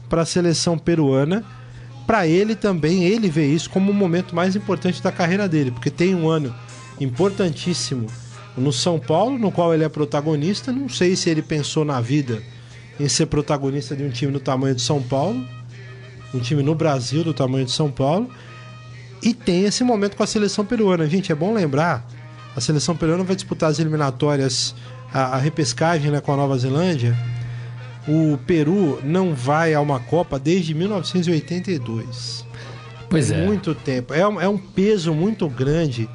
[0.10, 1.46] para a seleção peruana.
[2.06, 5.92] Para ele também, ele vê isso como o momento mais importante da carreira dele, porque
[5.92, 6.54] tem um ano
[7.00, 8.08] importantíssimo
[8.58, 10.72] no São Paulo, no qual ele é protagonista.
[10.72, 12.42] Não sei se ele pensou na vida
[13.00, 15.46] em ser protagonista de um time do tamanho de São Paulo,
[16.34, 18.30] um time no Brasil do tamanho de São Paulo.
[19.22, 21.08] E tem esse momento com a seleção peruana.
[21.08, 22.06] Gente, é bom lembrar:
[22.56, 24.76] a seleção peruana vai disputar as eliminatórias,
[25.14, 27.18] a, a repescagem né, com a Nova Zelândia.
[28.08, 32.46] O Peru não vai a uma Copa desde 1982.
[33.10, 33.46] Pois é.
[33.46, 34.14] Muito tempo.
[34.14, 36.10] É é um peso muito grande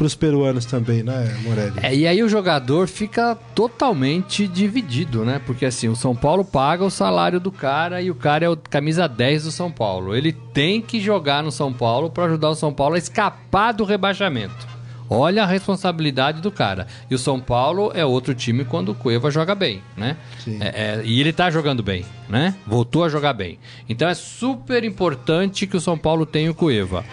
[0.00, 1.74] para os peruanos também, né, Morelli?
[1.82, 5.42] É, e aí o jogador fica totalmente dividido, né?
[5.44, 8.56] Porque assim, o São Paulo paga o salário do cara e o cara é o
[8.56, 10.16] camisa 10 do São Paulo.
[10.16, 13.84] Ele tem que jogar no São Paulo para ajudar o São Paulo a escapar do
[13.84, 14.66] rebaixamento.
[15.10, 16.86] Olha a responsabilidade do cara.
[17.10, 20.16] E o São Paulo é outro time quando o Cueva joga bem, né?
[20.42, 20.56] Sim.
[20.62, 22.54] É, é, e ele tá jogando bem, né?
[22.66, 23.58] Voltou a jogar bem.
[23.86, 27.04] Então é super importante que o São Paulo tenha o Cueva.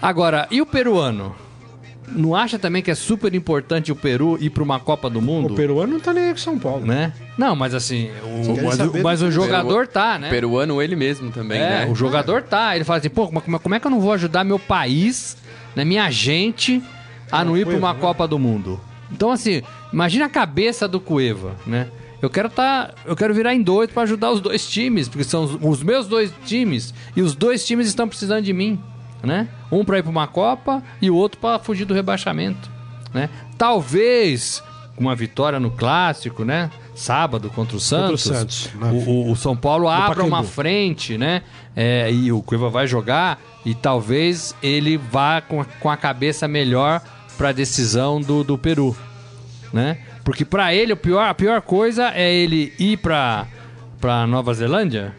[0.00, 1.36] Agora, e o peruano?
[2.10, 5.52] Não acha também que é super importante o Peru ir para uma Copa do Mundo?
[5.52, 6.84] O peruano não tá nem aí com São Paulo.
[6.86, 7.12] Né?
[7.38, 10.28] Não, mas assim, o, mas, o- saber mas do o jogador tá, né?
[10.30, 11.88] Peruano ele mesmo também, é, né?
[11.90, 12.74] o jogador tá.
[12.74, 15.36] Ele fala assim, pô, como, como é que eu não vou ajudar meu país,
[15.74, 16.82] né, minha gente,
[17.30, 18.00] a não ir para uma né?
[18.00, 18.80] Copa do Mundo?
[19.12, 21.88] Então, assim, imagina a cabeça do Cueva, né?
[22.22, 25.44] Eu quero tá, eu quero virar em dois para ajudar os dois times, porque são
[25.44, 28.78] os, os meus dois times e os dois times estão precisando de mim,
[29.22, 29.48] né?
[29.70, 32.70] Um para ir para uma Copa e o outro para fugir do rebaixamento,
[33.12, 33.28] né?
[33.74, 34.62] Talvez
[34.96, 36.70] com uma vitória no clássico, né?
[36.94, 38.96] Sábado contra o Santos, Santos, na- o,
[39.28, 41.42] o- o São Paulo abra uma frente, né?
[41.76, 46.48] É, e o Cueva vai jogar e talvez ele vá com a, com a cabeça
[46.48, 47.00] melhor
[47.38, 48.94] para a decisão do, do Peru,
[49.72, 49.98] né?
[50.24, 53.46] Porque para ele o pior, a pior coisa é ele ir para
[54.00, 55.14] para Nova Zelândia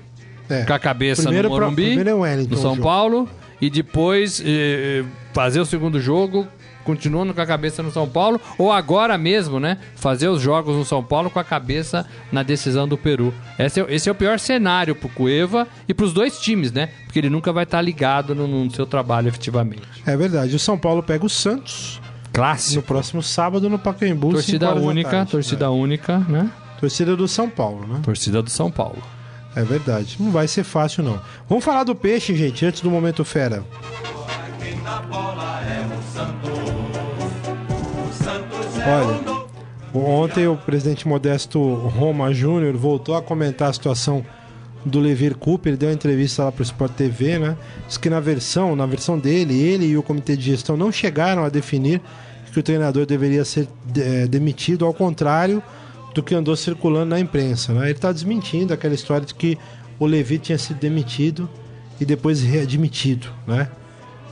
[0.50, 0.64] É.
[0.66, 2.78] com a cabeça Primeiro no pra- Morumbi, primeiro é no São o.
[2.82, 3.30] Paulo
[3.62, 5.04] e depois eh,
[5.34, 6.48] fazer o segundo jogo
[6.84, 10.84] continuando com a cabeça no São Paulo ou agora mesmo, né, fazer os jogos no
[10.84, 13.32] São Paulo com a cabeça na decisão do Peru.
[13.60, 16.90] Esse é, esse é o pior cenário pro Cueva e pros dois times, né?
[17.06, 19.84] Porque ele nunca vai estar ligado no, no seu trabalho efetivamente.
[20.08, 20.56] É verdade.
[20.56, 22.82] O São Paulo pega o Santos no Clássico.
[22.82, 24.32] próximo sábado no Pacaembu.
[24.32, 25.32] Torcida 5 horas da única, tarde.
[25.32, 25.70] torcida É.
[25.70, 26.50] única, né?
[26.80, 28.00] Torcida do São Paulo, né?
[28.04, 28.98] Torcida do São Paulo.
[29.56, 30.18] É verdade.
[30.20, 31.20] Não vai ser fácil, não.
[31.48, 33.64] Vamos falar do peixe, gente, antes do momento fera.
[38.84, 39.42] Olha,
[39.94, 44.26] ontem o presidente Modesto Roma Júnior voltou a comentar a situação
[44.84, 47.56] do Levir Cooper, ele deu uma entrevista lá para o Sport TV, né?
[47.88, 51.44] Diz que na versão, na versão dele, ele e o comitê de gestão não chegaram
[51.44, 52.02] a definir
[52.52, 55.62] que o treinador deveria ser eh, demitido, ao contrário
[56.14, 57.86] do que andou circulando na imprensa, né?
[57.86, 59.58] Ele está desmentindo aquela história de que
[60.00, 61.50] o Levi tinha sido demitido
[62.00, 63.70] e depois readmitido, né?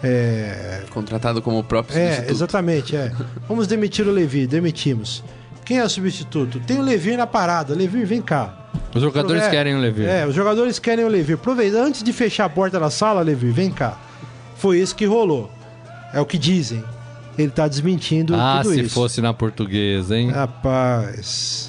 [0.01, 2.31] É, Contratado como próprio é, substituto.
[2.31, 3.11] exatamente, é.
[3.47, 5.23] Vamos demitir o Levi, demitimos.
[5.65, 6.59] Quem é o substituto?
[6.61, 7.75] Tem o Levi na parada.
[7.75, 8.69] Levi, vem cá.
[8.95, 10.03] Os jogadores É, querem o Levi.
[10.05, 11.33] É, os jogadores querem o Levi.
[11.33, 13.95] Aproveita, antes de fechar a porta da sala, Levi, vem cá.
[14.55, 15.51] Foi isso que rolou.
[16.11, 16.83] É o que dizem.
[17.37, 18.95] Ele tá desmentindo ah, tudo se isso.
[18.95, 20.31] fosse na portuguesa, hein?
[20.31, 21.68] Rapaz.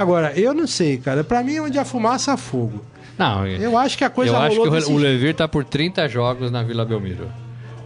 [0.00, 1.22] Agora, eu não sei, cara.
[1.22, 2.82] Pra mim, onde a fumaça, há fogo.
[3.18, 4.96] Não, Eu acho que a coisa eu acho que o, desse o.
[4.96, 7.28] Levir tá por 30 jogos na Vila Belmiro.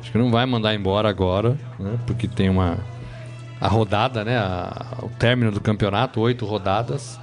[0.00, 1.98] Acho que não vai mandar embora agora, né?
[2.06, 2.78] Porque tem uma.
[3.60, 4.36] A rodada, né?
[4.36, 7.18] a- o término do campeonato, oito rodadas.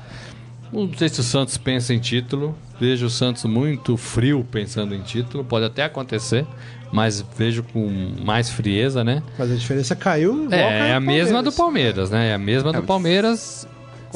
[0.73, 2.53] Não sei se o Santos pensa em título.
[2.79, 5.43] Vejo o Santos muito frio pensando em título.
[5.45, 6.45] Pode até acontecer,
[6.91, 9.21] mas vejo com mais frieza, né?
[9.37, 10.47] Mas a diferença caiu.
[10.51, 12.09] É, é a mesma do Palmeiras.
[12.09, 12.29] Né?
[12.29, 13.67] É a mesma do É, Palmeiras.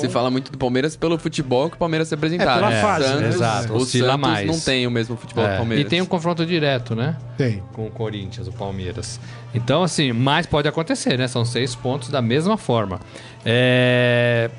[0.01, 2.67] Se fala muito do Palmeiras pelo futebol que o Palmeiras se apresentaram.
[2.67, 3.27] É, pela O fase, Santos, né?
[3.29, 4.47] Exato, O oscila Santos mais.
[4.47, 5.85] não tem o mesmo futebol É, do Palmeiras.
[5.85, 7.15] E tem um confronto direto, né?
[7.37, 7.61] Tem.
[7.73, 9.19] com o Corinthians, o Palmeiras.
[9.53, 11.27] Então, assim, mais pode acontecer, né?
[11.27, 12.99] São seis pontos da mesma forma.
[13.45, 14.49] É,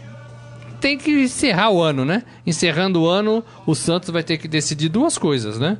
[0.80, 2.22] Tem que encerrar o ano, né?
[2.46, 5.78] Encerrando o ano, o Santos vai ter que decidir duas coisas, né?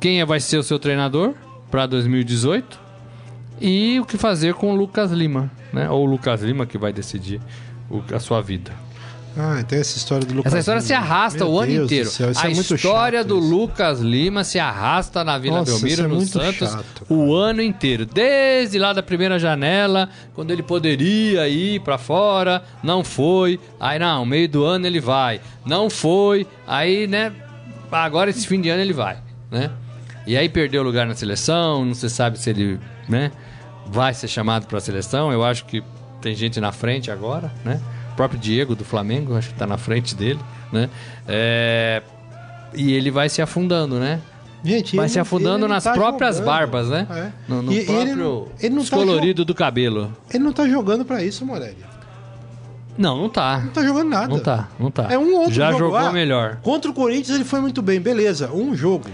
[0.00, 1.34] Quem é- vai ser o seu treinador
[1.70, 2.78] para 2018
[3.60, 5.88] e o que fazer com o Lucas Lima, né?
[5.90, 7.40] Ou o Lucas Lima que vai decidir
[7.90, 8.70] o- a sua vida.
[9.40, 11.04] Ah, tem essa história do Lucas Essa história se Lima.
[11.04, 12.10] arrasta Meu o ano Deus inteiro.
[12.10, 13.48] céu, isso a é história chato, do isso.
[13.48, 18.04] Lucas Lima se arrasta na Vila Nossa, Belmiro, é no Santos, chato, o ano inteiro.
[18.04, 23.60] Desde lá da primeira janela, quando ele poderia ir pra fora, não foi.
[23.78, 25.40] Aí, não, meio do ano ele vai.
[25.64, 26.44] Não foi.
[26.66, 27.32] Aí, né,
[27.92, 29.18] agora esse fim de ano ele vai,
[29.52, 29.70] né?
[30.26, 32.78] E aí perdeu lugar na seleção, não se sabe se ele,
[33.08, 33.30] né,
[33.86, 35.32] vai ser chamado pra seleção.
[35.32, 35.80] Eu acho que
[36.20, 37.80] tem gente na frente agora, né?
[38.18, 40.40] O próprio Diego do Flamengo, acho que tá na frente dele,
[40.72, 40.90] né?
[41.28, 42.02] É,
[42.74, 44.20] E ele vai se afundando, né?
[44.64, 46.46] Gente, Vai ele se afundando ele nas tá próprias jogando.
[46.52, 47.06] barbas, né?
[47.08, 47.30] É.
[47.48, 50.12] No, no E ele próprio não- ele não tá descolorido do cabelo.
[50.34, 51.76] Ele não tá jogando pra isso, Morelli.
[52.98, 53.60] Não, não tá.
[53.60, 54.26] Não tá jogando nada.
[54.26, 55.06] Não tá, não tá.
[55.08, 55.84] É um outro Já jogo.
[55.84, 56.56] jogou Ah, melhor.
[56.60, 58.50] Contra o Corinthians ele foi muito bem, beleza.
[58.52, 59.08] Um jogo.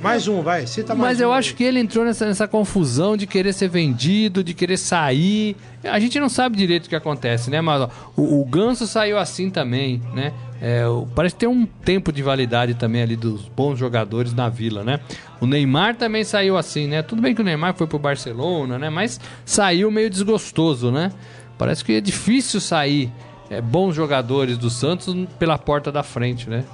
[0.00, 0.66] Mais um, vai.
[0.66, 1.54] Cita mais Mas eu um acho aí.
[1.56, 5.56] que ele entrou nessa, nessa confusão de querer ser vendido, de querer sair.
[5.84, 7.60] A gente não sabe direito o que acontece, né?
[7.60, 10.32] Mas ó, o, o Ganso saiu assim também, né?
[10.62, 10.82] É,
[11.14, 15.00] parece ter um tempo de validade também ali dos bons jogadores na vila, né?
[15.40, 17.02] O Neymar também saiu assim, né?
[17.02, 18.90] Tudo bem que o Neymar foi pro Barcelona, né?
[18.90, 21.10] Mas saiu meio desgostoso, né?
[21.56, 23.10] Parece que é difícil sair
[23.48, 26.64] é, bons jogadores do Santos pela porta da frente, né?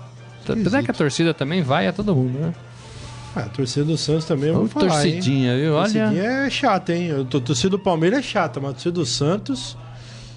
[0.48, 2.52] Apesar que a torcida também vai a todo mundo, né?
[3.36, 5.60] Ah, a torcida do Santos também, vou falar, torcidinha, hein?
[5.60, 5.74] viu?
[5.74, 5.82] Olha.
[5.92, 7.10] Torcidinha é chata, hein?
[7.20, 9.76] A torcida do Palmeiras é chata, mas a torcida do Santos,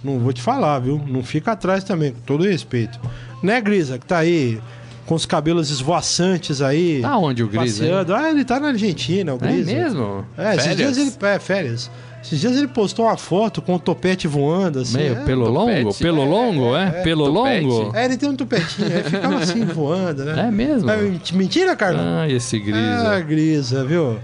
[0.04, 1.02] não vou te falar, viu?
[1.08, 3.00] Não fica atrás também, com todo respeito.
[3.41, 4.60] Né, Grisa, que tá aí
[5.06, 7.00] com os cabelos esvoaçantes aí.
[7.02, 7.91] Tá onde o Grisa, hein?
[7.91, 8.14] Passeando.
[8.14, 9.72] Ah, ele tá na Argentina, o É Grisa.
[9.74, 10.26] mesmo?
[10.38, 10.95] É, esses Férias?
[10.95, 11.26] dias ele.
[11.34, 11.91] É, férias.
[12.22, 14.97] Esses dias ele postou uma foto com o topete voando, assim.
[14.97, 15.84] Meio é, pelo topete.
[15.84, 15.93] longo?
[15.95, 16.91] Pelo longo, é?
[17.01, 17.65] Pelo topete.
[17.65, 17.95] longo?
[17.95, 20.47] É, ele tem um topetinho, aí ficava assim voando, né?
[20.47, 20.89] É mesmo?
[20.91, 20.97] É
[21.34, 22.20] mentira, Carlão?
[22.20, 23.20] Ah, esse Ah, Grisa.
[23.22, 24.20] Grisa, viu?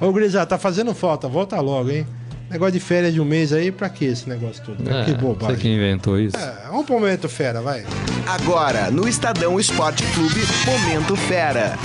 [0.00, 2.06] Ô, Grisa, tá fazendo falta, volta logo, hein?
[2.50, 4.82] Negócio de férias de um mês aí, pra que esse negócio todo?
[4.90, 5.56] É, que Você bobagem.
[5.56, 6.36] que inventou isso?
[6.36, 7.84] É, vamos pro momento, fera, vai.
[8.26, 11.76] Agora, no Estadão Esporte Clube, Momento Fera.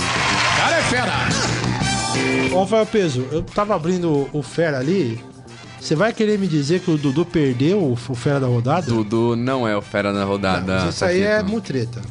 [2.52, 5.20] Ô, Rafael Peso, eu tava abrindo o fera ali.
[5.86, 8.86] Você vai querer me dizer que o Dudu perdeu o fera da rodada?
[8.86, 10.80] Dudu não é o fera na rodada.
[10.80, 12.02] Mas isso aí é mutreta.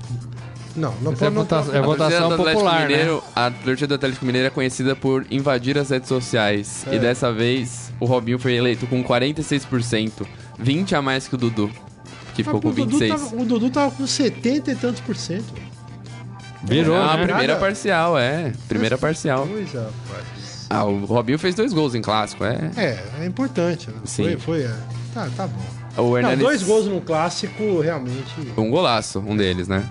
[0.78, 1.36] Não, não é pode.
[1.36, 2.88] não vota- é A torcida votação do Atlético popular, né?
[2.88, 6.86] Mineiro, A torcida do Atlético Mineiro é conhecida por invadir as redes sociais.
[6.88, 6.96] É.
[6.96, 10.26] E dessa vez, o Robinho foi eleito com 46%.
[10.58, 11.70] 20 a mais que o Dudu,
[12.34, 13.22] que ficou Mas com o Dudu 26.
[13.30, 15.54] tava- o Dudu tava com 70 e tantos por cento.
[16.64, 17.24] Virou, Ah, a né?
[17.26, 17.66] primeira Nada.
[17.66, 18.54] parcial, é.
[18.70, 19.46] Primeira parcial.
[19.52, 20.35] Pois, rapaz.
[20.70, 22.72] Ah, o Robinho fez dois gols em clássico, é.
[22.76, 23.90] É, é importante.
[23.90, 23.96] Né?
[24.06, 24.24] Sim.
[24.24, 24.62] Foi, foi.
[24.64, 24.76] é.
[25.14, 25.62] Tá, tá bom.
[26.04, 28.34] O Não, dois gols no clássico, realmente.
[28.58, 29.88] Um golaço, um deles, né?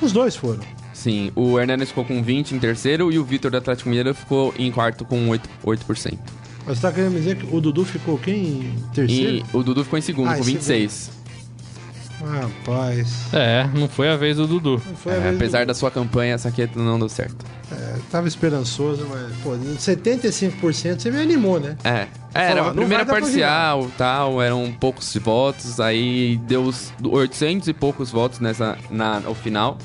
[0.00, 0.60] Os dois foram.
[0.92, 4.54] Sim, o Hernanes ficou com 20 em terceiro e o Vitor do Atlético Mineiro ficou
[4.58, 5.40] em quarto com 8%.
[5.64, 6.18] 8%.
[6.66, 9.46] Mas você tá querendo me dizer que o Dudu ficou quem em terceiro?
[9.52, 11.10] E o Dudu ficou em segundo Ah, com em 26.
[12.20, 13.32] Rapaz.
[13.32, 14.82] É, não foi a vez do Dudu.
[14.86, 15.68] Não foi a É, vez do apesar Dudu.
[15.68, 17.44] da sua campanha, essa aqui não deu certo.
[17.70, 21.76] É, tava esperançoso, mas, pô, 75% você me animou, né?
[21.84, 27.68] É, é era Falar, a primeira parcial tal, eram poucos votos, aí deu os 800
[27.68, 29.76] e poucos votos nessa, na, ao final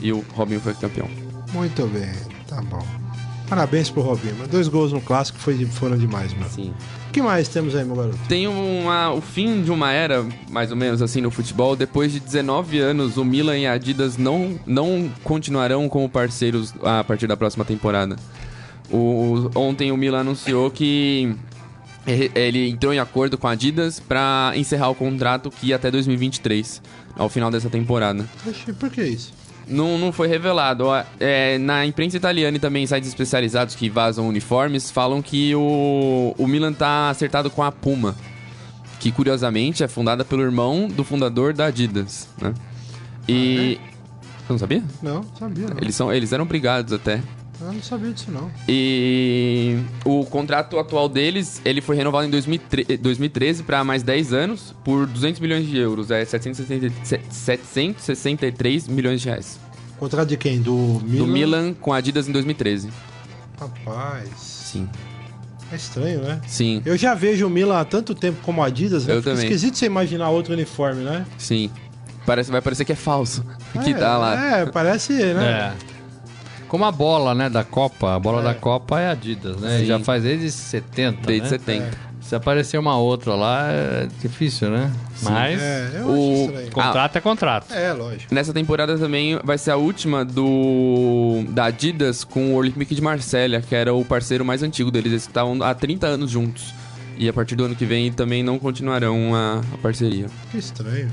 [0.00, 1.08] e o Robinho foi campeão.
[1.52, 2.10] Muito bem,
[2.48, 3.01] tá bom.
[3.52, 6.48] Parabéns pro Robinho, mas dois gols no clássico foi, foram demais, mano.
[6.48, 6.72] Sim.
[7.08, 8.16] O que mais temos aí, meu garoto?
[8.26, 11.76] Tem uma, o fim de uma era, mais ou menos assim, no futebol.
[11.76, 17.04] Depois de 19 anos, o Milan e a Adidas não, não continuarão como parceiros a
[17.04, 18.16] partir da próxima temporada.
[18.90, 21.36] O, ontem o Milan anunciou que
[22.06, 26.80] ele entrou em acordo com a Adidas para encerrar o contrato que ia até 2023,
[27.18, 28.26] ao final dessa temporada.
[28.80, 29.41] Por que isso?
[29.66, 30.86] Não, não foi revelado.
[31.18, 36.34] É, na imprensa italiana e também em sites especializados que vazam uniformes, falam que o,
[36.36, 38.14] o Milan tá acertado com a Puma.
[38.98, 42.54] Que curiosamente é fundada pelo irmão do fundador da Adidas, né?
[43.28, 43.80] E.
[44.46, 44.84] Você não sabia?
[45.02, 45.76] Não, sabia não.
[45.80, 47.20] Eles, são, eles eram brigados até.
[47.64, 48.50] Eu não sabia disso não.
[48.68, 54.74] E o contrato atual deles, ele foi renovado em 2013, 2013 para mais 10 anos
[54.84, 56.92] por 200 milhões de euros, é 760
[57.30, 59.60] 763 milhões de reais.
[59.98, 60.60] Contrato de quem?
[60.60, 61.24] Do Milan?
[61.24, 62.90] Do Milan com a Adidas em 2013.
[63.60, 64.88] Rapaz, Sim.
[65.70, 66.40] é estranho, né?
[66.48, 69.14] Sim, Eu já vejo o Milan há tanto tempo como Adidas, né?
[69.14, 69.44] Eu Fica também.
[69.46, 71.24] esquisito você imaginar outro uniforme, né?
[71.38, 71.70] sim.
[72.24, 73.44] Parece, vai parecer que é falso.
[73.82, 74.58] que é, tá lá.
[74.58, 75.74] É, parece, né?
[75.88, 75.91] É.
[76.72, 78.14] Como a bola, né, da Copa.
[78.14, 78.44] A bola É.
[78.44, 79.80] da Copa é Adidas, né?
[79.80, 79.84] Sim.
[79.84, 81.48] Já faz desde 70, Desde né?
[81.50, 81.98] 70.
[82.22, 84.90] Se aparecer uma outra lá, é difícil, né?
[85.22, 87.74] Mas É, O- contrato é contrato.
[87.74, 88.34] É, lógico.
[88.34, 93.60] Nessa temporada também vai ser a última do da Adidas com o Olympique de Marselha,
[93.60, 95.12] que era o parceiro mais antigo deles.
[95.12, 96.72] Eles estavam há 30 anos juntos.
[97.18, 100.24] E a partir do ano que vem também não continuarão a, a parceria.
[100.50, 101.12] Que estranho.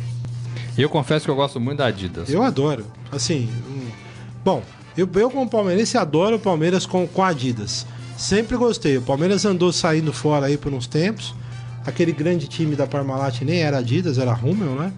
[0.78, 2.30] E eu confesso que eu gosto muito da Adidas.
[2.30, 2.86] Eu adoro.
[3.12, 3.89] Assim, hum,
[4.45, 4.64] bom,
[5.00, 7.86] eu, eu como palmeirense adoro o Palmeiras com, com Adidas.
[8.18, 8.97] Sempre gostei.
[8.97, 11.34] O Palmeiras andou saindo fora aí por uns tempos.
[11.86, 14.93] Aquele grande time da Parmalat nem era Adidas, era Rummel, né?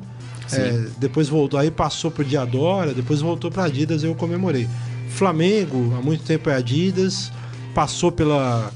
[0.54, 4.68] É, depois voltou, aí passou pro Diadora, depois voltou pra Adidas eu comemorei.
[5.10, 7.32] Flamengo, há muito tempo é Adidas,
[7.74, 8.72] passou pela,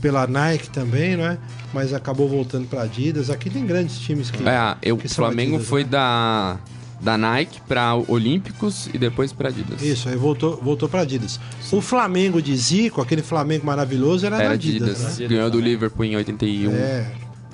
[0.00, 1.38] pela Nike também, né?
[1.72, 3.30] Mas acabou voltando pra Adidas.
[3.30, 4.48] Aqui tem grandes times que.
[4.48, 5.90] É, eu, o que são Flamengo Adidas, foi né?
[5.90, 6.58] da,
[7.04, 9.82] da Nike pra Olímpicos e depois pra Adidas.
[9.82, 11.38] Isso, aí voltou, voltou pra Adidas.
[11.70, 15.02] O Flamengo de Zico, aquele Flamengo maravilhoso, era, Era da Adidas, Adidas.
[15.02, 15.08] né?
[15.10, 15.60] Adidas Ganhou do.
[15.60, 16.72] Liverpool em 81.
[16.74, 17.06] É.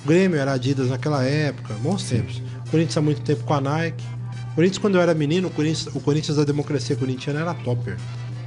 [0.03, 2.41] O Grêmio era Adidas naquela época, bons tempos.
[2.65, 4.03] O Corinthians há muito tempo com a Nike.
[4.51, 7.97] O Corinthians, quando eu era menino, o Corinthians, o Corinthians da democracia corintiana era topper.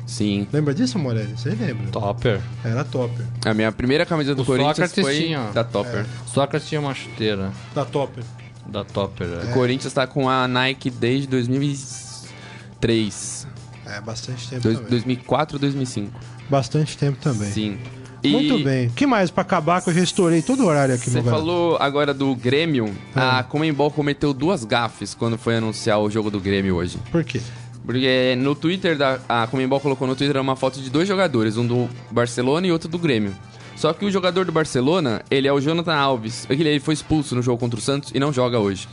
[0.06, 0.46] Sim.
[0.52, 1.32] Lembra disso, Morelli?
[1.36, 1.86] Você lembra?
[1.90, 2.40] Topper.
[2.64, 3.24] Era topper.
[3.46, 5.50] A minha primeira camisa do O Corinthians Sócrates foi tinha.
[5.52, 6.04] da Topper.
[6.26, 8.22] Sócrates tinha uma chuteira Da topper.
[8.66, 9.26] Da Topper.
[9.26, 9.50] é.
[9.50, 13.46] O Corinthians tá com a Nike desde 2003.
[13.86, 14.90] É, bastante tempo Dois- também.
[14.90, 16.12] 2004 2005.
[16.48, 17.50] Bastante tempo também.
[17.50, 17.78] Sim.
[18.22, 18.86] E Muito bem.
[18.86, 21.76] O que mais pra acabar que eu já estourei todo o horário aqui, Você falou
[21.78, 22.94] agora do Grêmio.
[23.14, 23.40] Ah.
[23.40, 26.96] A Comembol cometeu duas gafes quando foi anunciar o jogo do Grêmio hoje.
[27.12, 27.38] Por quê?
[27.84, 31.66] Porque no Twitter, da, a Comembol colocou no Twitter uma foto de dois jogadores, um
[31.66, 33.34] do Barcelona e outro do Grêmio.
[33.76, 36.46] Só que o jogador do Barcelona, ele é o Jonathan Alves.
[36.48, 38.88] Ele ele foi expulso no jogo contra o Santos e não joga hoje.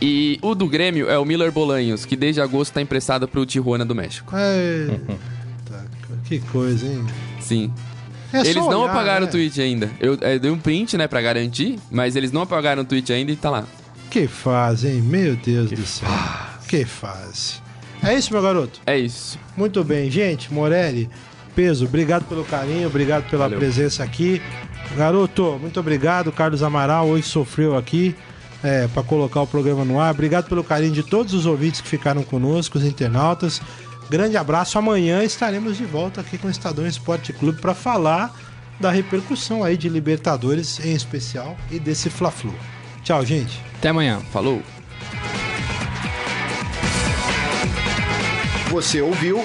[0.00, 3.84] E o do Grêmio é o Miller Bolanhos, que desde agosto está emprestado pro Tijuana
[3.84, 4.34] do México.
[4.34, 5.86] Eita,
[6.24, 7.06] que coisa, hein?
[7.38, 7.72] Sim.
[8.32, 9.28] É só eles não olhar, apagaram né?
[9.28, 9.90] o tweet ainda.
[10.00, 13.30] Eu, eu dei um print, né, pra garantir, mas eles não apagaram o tweet ainda
[13.30, 13.64] e tá lá.
[14.10, 15.02] Que fase, hein?
[15.02, 16.08] Meu Deus do céu.
[16.66, 17.60] Que fase.
[18.02, 18.80] É isso, meu garoto?
[18.84, 19.38] É isso.
[19.56, 20.52] Muito bem, gente.
[20.52, 21.08] Morelli,
[21.54, 23.58] Peso, obrigado pelo carinho, obrigado pela Valeu.
[23.58, 24.40] presença aqui.
[24.96, 26.32] Garoto, muito obrigado.
[26.32, 28.14] Carlos Amaral hoje sofreu aqui
[28.62, 30.12] é, para colocar o programa no ar.
[30.12, 33.60] Obrigado pelo carinho de todos os ouvintes que ficaram conosco, os internautas.
[34.08, 34.78] Grande abraço.
[34.78, 38.34] Amanhã estaremos de volta aqui com o Estadão Esporte Clube para falar
[38.78, 42.54] da repercussão aí de Libertadores em especial e desse Fla-Flu.
[43.02, 43.60] Tchau, gente.
[43.78, 44.20] Até amanhã.
[44.32, 44.62] Falou.
[48.70, 49.44] Você ouviu